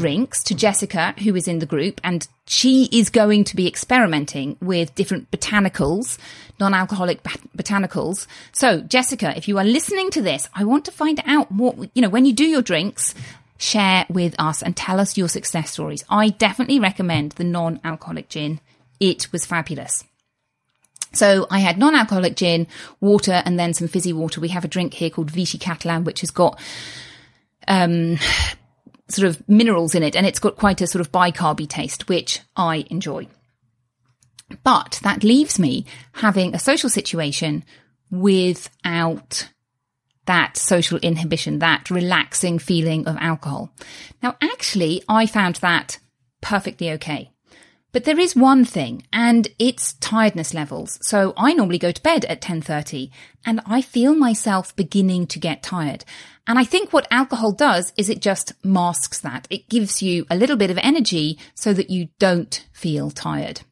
drinks 0.00 0.42
to 0.44 0.54
Jessica, 0.54 1.14
who 1.24 1.34
is 1.36 1.48
in 1.48 1.58
the 1.58 1.66
group, 1.66 2.00
and 2.04 2.26
she 2.46 2.88
is 2.92 3.10
going 3.10 3.44
to 3.44 3.56
be 3.56 3.66
experimenting 3.66 4.56
with 4.60 4.94
different 4.94 5.30
botanicals, 5.30 6.18
non-alcoholic 6.60 7.22
botanicals. 7.56 8.26
So, 8.52 8.80
Jessica, 8.80 9.36
if 9.36 9.48
you 9.48 9.58
are 9.58 9.64
listening 9.64 10.10
to 10.10 10.22
this, 10.22 10.48
I 10.54 10.64
want 10.64 10.84
to 10.84 10.92
find 10.92 11.20
out 11.26 11.50
what, 11.50 11.76
you 11.94 12.02
know, 12.02 12.08
when 12.08 12.26
you 12.26 12.32
do 12.32 12.44
your 12.44 12.62
drinks, 12.62 13.14
share 13.58 14.04
with 14.08 14.34
us 14.38 14.62
and 14.62 14.76
tell 14.76 15.00
us 15.00 15.16
your 15.16 15.28
success 15.28 15.70
stories. 15.70 16.04
I 16.10 16.28
definitely 16.28 16.78
recommend 16.78 17.32
the 17.32 17.44
non-alcoholic 17.44 18.28
gin. 18.28 18.60
It 19.00 19.32
was 19.32 19.46
fabulous. 19.46 20.04
So 21.12 21.46
I 21.50 21.60
had 21.60 21.78
non-alcoholic 21.78 22.36
gin, 22.36 22.66
water, 23.00 23.42
and 23.44 23.58
then 23.58 23.72
some 23.72 23.88
fizzy 23.88 24.12
water. 24.12 24.40
We 24.40 24.48
have 24.48 24.64
a 24.64 24.68
drink 24.68 24.92
here 24.94 25.10
called 25.10 25.30
Vichy 25.30 25.58
Catalan, 25.58 26.04
which 26.04 26.20
has 26.20 26.30
got 26.30 26.60
um, 27.66 28.18
sort 29.08 29.28
of 29.28 29.48
minerals 29.48 29.94
in 29.94 30.02
it 30.02 30.16
and 30.16 30.26
it's 30.26 30.38
got 30.38 30.56
quite 30.56 30.80
a 30.80 30.86
sort 30.86 31.00
of 31.00 31.12
bicarby 31.12 31.68
taste, 31.68 32.08
which 32.08 32.40
I 32.56 32.86
enjoy. 32.90 33.28
But 34.62 35.00
that 35.02 35.24
leaves 35.24 35.58
me 35.58 35.86
having 36.12 36.54
a 36.54 36.58
social 36.58 36.88
situation 36.88 37.64
without 38.10 39.48
that 40.26 40.56
social 40.56 40.98
inhibition, 40.98 41.60
that 41.60 41.90
relaxing 41.90 42.58
feeling 42.58 43.06
of 43.06 43.16
alcohol. 43.18 43.72
Now, 44.22 44.36
actually, 44.42 45.02
I 45.08 45.26
found 45.26 45.56
that 45.56 45.98
perfectly 46.40 46.90
okay. 46.92 47.30
But 47.96 48.04
there 48.04 48.20
is 48.20 48.36
one 48.36 48.66
thing, 48.66 49.04
and 49.10 49.48
it's 49.58 49.94
tiredness 49.94 50.52
levels. 50.52 50.98
So 51.00 51.32
I 51.34 51.54
normally 51.54 51.78
go 51.78 51.92
to 51.92 52.02
bed 52.02 52.26
at 52.26 52.42
10.30 52.42 53.10
and 53.46 53.62
I 53.64 53.80
feel 53.80 54.14
myself 54.14 54.76
beginning 54.76 55.28
to 55.28 55.38
get 55.38 55.62
tired. 55.62 56.04
And 56.46 56.58
I 56.58 56.64
think 56.64 56.92
what 56.92 57.08
alcohol 57.10 57.52
does 57.52 57.94
is 57.96 58.10
it 58.10 58.20
just 58.20 58.52
masks 58.62 59.18
that. 59.20 59.46
It 59.48 59.70
gives 59.70 60.02
you 60.02 60.26
a 60.28 60.36
little 60.36 60.58
bit 60.58 60.70
of 60.70 60.76
energy 60.82 61.38
so 61.54 61.72
that 61.72 61.88
you 61.88 62.08
don't 62.18 62.66
feel 62.70 63.10
tired. 63.10 63.62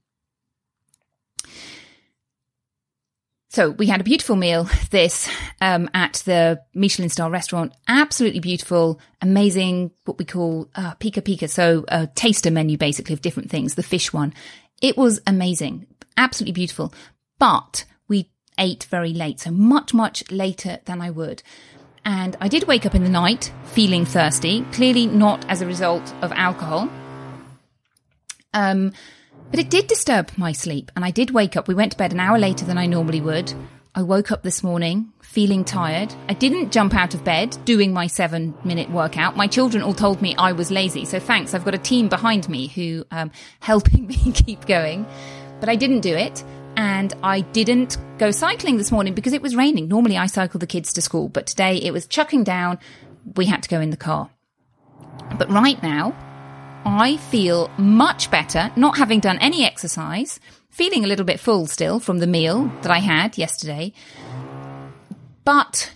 So 3.55 3.71
we 3.71 3.87
had 3.87 4.01
a 4.01 4.05
beautiful 4.05 4.35
meal 4.35 4.69
this 4.91 5.31
um, 5.61 5.89
at 5.95 6.25
the 6.25 6.61
Michelin 6.75 7.09
star 7.09 7.31
restaurant. 7.31 7.73
Absolutely 7.87 8.41
beautiful, 8.41 8.99
amazing. 9.23 9.93
What 10.07 10.19
we 10.19 10.25
call 10.25 10.69
uh, 10.75 10.95
pica 10.95 11.23
pica, 11.23 11.47
so 11.47 11.85
a 11.87 12.09
taster 12.09 12.51
menu 12.51 12.77
basically 12.77 13.13
of 13.13 13.23
different 13.23 13.51
things. 13.51 13.77
The 13.77 13.85
fish 13.85 14.13
one, 14.13 14.35
it 14.83 14.97
was 14.97 15.21
amazing, 15.25 15.87
absolutely 16.17 16.53
beautiful. 16.53 16.93
But 17.39 17.85
we 18.09 18.29
ate 18.59 18.89
very 18.91 19.13
late, 19.13 19.39
so 19.39 19.53
much 19.53 19.95
much 19.95 20.29
later 20.33 20.81
than 20.87 21.01
I 21.01 21.11
would. 21.11 21.45
And 22.05 22.37
I 22.41 22.49
did 22.49 22.65
wake 22.65 22.85
up 22.85 22.97
in 22.97 23.05
the 23.05 23.09
night 23.09 23.53
feeling 23.67 24.05
thirsty, 24.05 24.63
clearly 24.73 25.07
not 25.07 25.49
as 25.49 25.63
a 25.63 25.67
result 25.67 26.13
of 26.23 26.33
alcohol. 26.33 26.91
Um, 28.53 28.93
but 29.51 29.61
it 29.61 29.71
did 29.71 29.87
disturb 29.87 30.31
my 30.37 30.53
sleep, 30.53 30.91
and 30.97 31.05
I 31.05 31.11
did 31.11 31.31
wake 31.31 31.57
up. 31.57 31.69
We 31.69 31.75
went 31.75 31.93
to 31.93 31.99
bed 31.99 32.13
an 32.13 32.21
hour 32.21 32.39
later 32.39 32.65
than 32.65 32.79
I 32.79 32.87
normally 32.87 33.21
would. 33.21 33.53
I 33.97 34.03
woke 34.03 34.33
up 34.33 34.43
this 34.43 34.65
morning 34.65 35.13
feeling 35.23 35.65
tired. 35.65 36.13
I 36.29 36.35
didn't 36.35 36.73
jump 36.73 36.95
out 36.95 37.15
of 37.15 37.23
bed 37.23 37.57
doing 37.65 37.93
my 37.93 38.09
seven 38.09 38.53
minute 38.65 38.91
workout. 38.91 39.37
My 39.37 39.47
children 39.47 39.85
all 39.85 39.95
told 39.95 40.21
me 40.21 40.35
I 40.37 40.51
was 40.51 40.73
lazy. 40.73 41.05
So 41.05 41.21
thanks. 41.21 41.55
I've 41.55 41.65
got 41.65 41.75
a 41.75 41.79
team 41.79 42.09
behind 42.09 42.49
me 42.49 42.67
who 42.67 43.05
um, 43.13 43.31
helping 43.61 44.09
me 44.09 44.17
keep 44.33 44.67
going. 44.67 45.07
But 45.61 45.69
I 45.69 45.77
didn't 45.77 46.01
do 46.01 46.15
it 46.15 46.43
and 46.77 47.15
I 47.23 47.43
didn't 47.43 47.97
go 48.19 48.33
cycling 48.33 48.79
this 48.79 48.91
morning 48.91 49.15
because 49.15 49.33
it 49.33 49.43
was 49.43 49.55
raining. 49.55 49.87
Normally 49.87 50.17
I 50.17 50.27
cycle 50.27 50.59
the 50.59 50.67
kids 50.67 50.93
to 50.95 51.03
school, 51.03 51.29
but 51.29 51.47
today 51.47 51.77
it 51.77 51.93
was 51.93 52.07
chucking 52.07 52.43
down. 52.43 52.81
We 53.37 53.47
had 53.47 53.63
to 53.63 53.69
go 53.69 53.81
in 53.81 53.91
the 53.91 53.97
car. 53.97 54.29
But 55.39 55.51
right 55.51 55.81
now, 55.83 56.17
I 56.87 57.17
feel 57.17 57.71
much 57.79 58.31
better 58.31 58.71
not 58.77 58.99
having 58.99 59.21
done 59.21 59.39
any 59.39 59.65
exercise, 59.65 60.39
feeling 60.71 61.05
a 61.05 61.07
little 61.07 61.25
bit 61.25 61.41
full 61.41 61.67
still 61.67 61.99
from 61.99 62.19
the 62.19 62.27
meal 62.27 62.71
that 62.83 62.91
I 62.91 62.99
had 62.99 63.39
yesterday. 63.39 63.93
But 65.45 65.93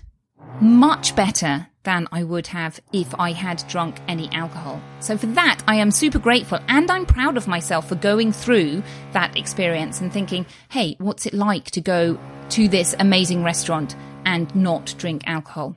much 0.60 1.14
better 1.14 1.68
than 1.82 2.08
I 2.10 2.24
would 2.24 2.48
have 2.48 2.80
if 2.92 3.14
I 3.18 3.32
had 3.32 3.64
drunk 3.68 3.96
any 4.08 4.30
alcohol. 4.32 4.80
So 5.00 5.16
for 5.16 5.26
that, 5.26 5.62
I 5.66 5.76
am 5.76 5.90
super 5.90 6.18
grateful 6.18 6.58
and 6.68 6.90
I'm 6.90 7.06
proud 7.06 7.36
of 7.36 7.48
myself 7.48 7.88
for 7.88 7.94
going 7.94 8.32
through 8.32 8.82
that 9.12 9.36
experience 9.36 10.00
and 10.00 10.12
thinking, 10.12 10.46
hey, 10.70 10.96
what's 10.98 11.26
it 11.26 11.34
like 11.34 11.70
to 11.72 11.80
go 11.80 12.18
to 12.50 12.68
this 12.68 12.94
amazing 12.98 13.44
restaurant 13.44 13.94
and 14.24 14.54
not 14.54 14.94
drink 14.98 15.22
alcohol? 15.26 15.76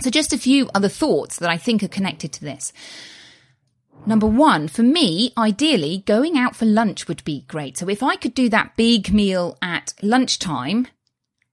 So 0.00 0.10
just 0.10 0.32
a 0.32 0.38
few 0.38 0.68
other 0.74 0.88
thoughts 0.88 1.38
that 1.38 1.50
I 1.50 1.56
think 1.56 1.82
are 1.82 1.88
connected 1.88 2.32
to 2.32 2.40
this. 2.40 2.72
Number 4.04 4.26
one, 4.26 4.66
for 4.66 4.82
me, 4.82 5.32
ideally, 5.38 6.02
going 6.06 6.36
out 6.36 6.56
for 6.56 6.64
lunch 6.64 7.06
would 7.06 7.22
be 7.24 7.44
great. 7.46 7.78
So 7.78 7.88
if 7.88 8.02
I 8.02 8.16
could 8.16 8.34
do 8.34 8.48
that 8.48 8.76
big 8.76 9.12
meal 9.12 9.56
at 9.62 9.94
lunchtime, 10.02 10.88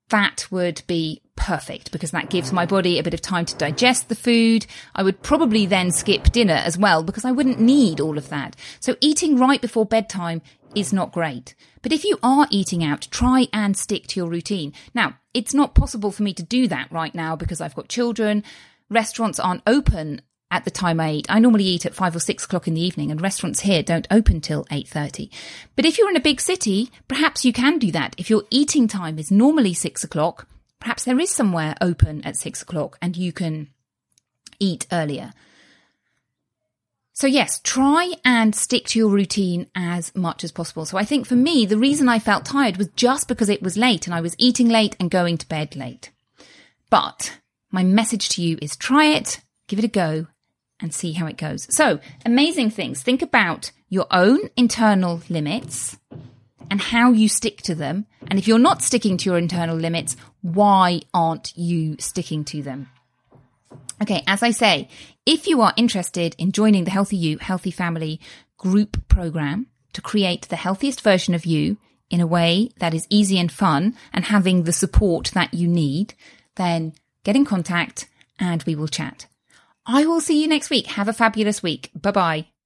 that 0.10 0.48
would 0.50 0.82
be 0.88 1.22
perfect 1.36 1.92
because 1.92 2.10
that 2.12 2.32
gives 2.32 2.52
my 2.52 2.66
body 2.66 2.98
a 2.98 3.04
bit 3.04 3.14
of 3.14 3.22
time 3.22 3.46
to 3.46 3.56
digest 3.56 4.10
the 4.10 4.16
food. 4.16 4.66
I 4.96 5.04
would 5.04 5.22
probably 5.22 5.68
then 5.68 5.92
skip 5.92 6.26
dinner 6.32 6.56
as 6.56 6.78
well 6.78 7.04
because 7.04 7.24
I 7.24 7.32
wouldn't 7.32 7.62
need 7.62 8.00
all 8.00 8.18
of 8.18 8.30
that. 8.30 8.56
So 8.80 8.96
eating 9.00 9.38
right 9.38 9.62
before 9.62 9.86
bedtime 9.86 10.42
is 10.76 10.92
not 10.92 11.12
great. 11.12 11.54
But 11.84 11.94
if 11.94 12.04
you 12.04 12.18
are 12.24 12.48
eating 12.50 12.84
out, 12.84 13.08
try 13.12 13.48
and 13.54 13.78
stick 13.78 14.08
to 14.08 14.20
your 14.20 14.30
routine. 14.30 14.74
Now, 14.96 15.18
it's 15.36 15.54
not 15.54 15.76
possible 15.76 16.12
for 16.12 16.24
me 16.24 16.34
to 16.34 16.44
do 16.44 16.68
that 16.68 16.92
right 16.92 17.14
now 17.14 17.36
because 17.36 17.62
I've 17.62 17.76
got 17.76 17.88
children. 17.90 18.44
Restaurants 18.90 19.40
aren't 19.40 19.64
open 19.68 20.22
at 20.52 20.66
the 20.66 20.72
time 20.72 21.00
I 21.00 21.14
eat. 21.14 21.28
I 21.30 21.40
normally 21.40 21.66
eat 21.66 21.86
at 21.86 21.94
five 21.94 22.16
or 22.16 22.20
six 22.20 22.46
o'clock 22.46 22.68
in 22.68 22.74
the 22.74 22.82
evening 22.82 23.12
and 23.12 23.22
restaurants 23.22 23.62
here 23.62 23.84
don't 23.84 24.08
open 24.10 24.42
till 24.42 24.66
8.30. 24.66 25.30
But 25.76 25.86
if 25.86 25.98
you're 25.98 26.10
in 26.10 26.16
a 26.16 26.22
big 26.22 26.42
city, 26.42 26.92
perhaps 27.08 27.46
you 27.46 27.54
can 27.54 27.78
do 27.78 27.92
that. 27.92 28.16
If 28.18 28.30
your 28.30 28.44
eating 28.50 28.88
time 28.88 29.20
is 29.20 29.30
normally 29.30 29.74
six 29.74 30.04
o'clock, 30.04 30.48
perhaps 30.80 31.04
there 31.04 31.20
is 31.20 31.30
somewhere 31.30 31.76
open 31.82 32.24
at 32.24 32.36
six 32.36 32.62
o'clock 32.62 32.98
and 33.02 33.16
you 33.16 33.32
can 33.32 33.70
eat 34.60 34.88
earlier. 34.92 35.34
So 37.14 37.28
yes, 37.28 37.60
try 37.60 38.14
and 38.24 38.56
stick 38.56 38.86
to 38.88 39.00
your 39.00 39.10
routine 39.10 39.68
as 39.76 40.16
much 40.16 40.44
as 40.44 40.54
possible. 40.54 40.86
So 40.86 40.98
I 40.98 41.04
think 41.04 41.28
for 41.28 41.36
me, 41.36 41.66
the 41.66 41.78
reason 41.78 42.08
I 42.08 42.18
felt 42.18 42.46
tired 42.46 42.78
was 42.78 42.88
just 42.96 43.28
because 43.28 43.50
it 43.50 43.62
was 43.62 43.78
late 43.78 44.08
and 44.08 44.16
I 44.16 44.22
was 44.22 44.36
eating 44.38 44.70
late 44.70 44.96
and 45.00 45.12
going 45.12 45.38
to 45.38 45.48
bed 45.48 45.76
late. 45.76 46.12
But 46.90 47.38
my 47.72 47.84
message 47.84 48.30
to 48.30 48.42
you 48.42 48.58
is 48.62 48.76
try 48.76 49.08
it, 49.08 49.42
give 49.68 49.80
it 49.80 49.86
a 49.86 49.90
go 49.90 50.28
and 50.82 50.94
see 50.94 51.14
how 51.14 51.26
it 51.28 51.38
goes. 51.38 51.74
So 51.74 52.00
amazing 52.26 52.72
things. 52.72 53.02
Think 53.02 53.22
about 53.22 53.72
your 53.90 54.08
own 54.12 54.40
internal 54.56 55.22
limits 55.30 55.98
and 56.70 56.80
how 56.80 57.12
you 57.12 57.28
stick 57.28 57.62
to 57.64 57.76
them. 57.76 58.06
And 58.28 58.38
if 58.38 58.48
you're 58.48 58.60
not 58.60 58.82
sticking 58.82 59.18
to 59.18 59.30
your 59.30 59.38
internal 59.38 59.76
limits, 59.76 60.16
why 60.42 61.02
aren't 61.14 61.58
you 61.58 61.96
sticking 62.00 62.44
to 62.46 62.62
them? 62.62 62.90
Okay, 64.02 64.24
as 64.28 64.44
I 64.44 64.52
say, 64.52 64.88
if 65.26 65.48
you 65.48 65.62
are 65.62 65.74
interested 65.76 66.36
in 66.38 66.52
joining 66.52 66.86
the 66.86 66.92
Healthy 66.92 67.18
You, 67.18 67.38
Healthy 67.38 67.72
Family 67.72 68.22
group 68.58 69.08
program 69.08 69.68
to 69.94 70.02
create 70.02 70.48
the 70.48 70.56
healthiest 70.56 71.02
version 71.02 71.34
of 71.34 71.46
you 71.46 71.78
in 72.10 72.22
a 72.22 72.28
way 72.28 72.70
that 72.80 72.94
is 72.94 73.08
easy 73.10 73.38
and 73.38 73.52
fun 73.52 73.96
and 74.14 74.26
having 74.26 74.64
the 74.64 74.74
support 74.74 75.32
that 75.34 75.54
you 75.54 75.68
need, 75.68 76.14
then 76.56 76.94
get 77.24 77.36
in 77.36 77.46
contact 77.46 78.08
and 78.40 78.64
we 78.64 78.76
will 78.76 78.88
chat. 78.88 79.28
I 79.90 80.06
will 80.06 80.22
see 80.22 80.40
you 80.40 80.48
next 80.48 80.70
week. 80.70 80.86
Have 80.88 81.08
a 81.08 81.14
fabulous 81.14 81.64
week. 81.64 81.90
Bye 82.00 82.12
bye. 82.12 82.59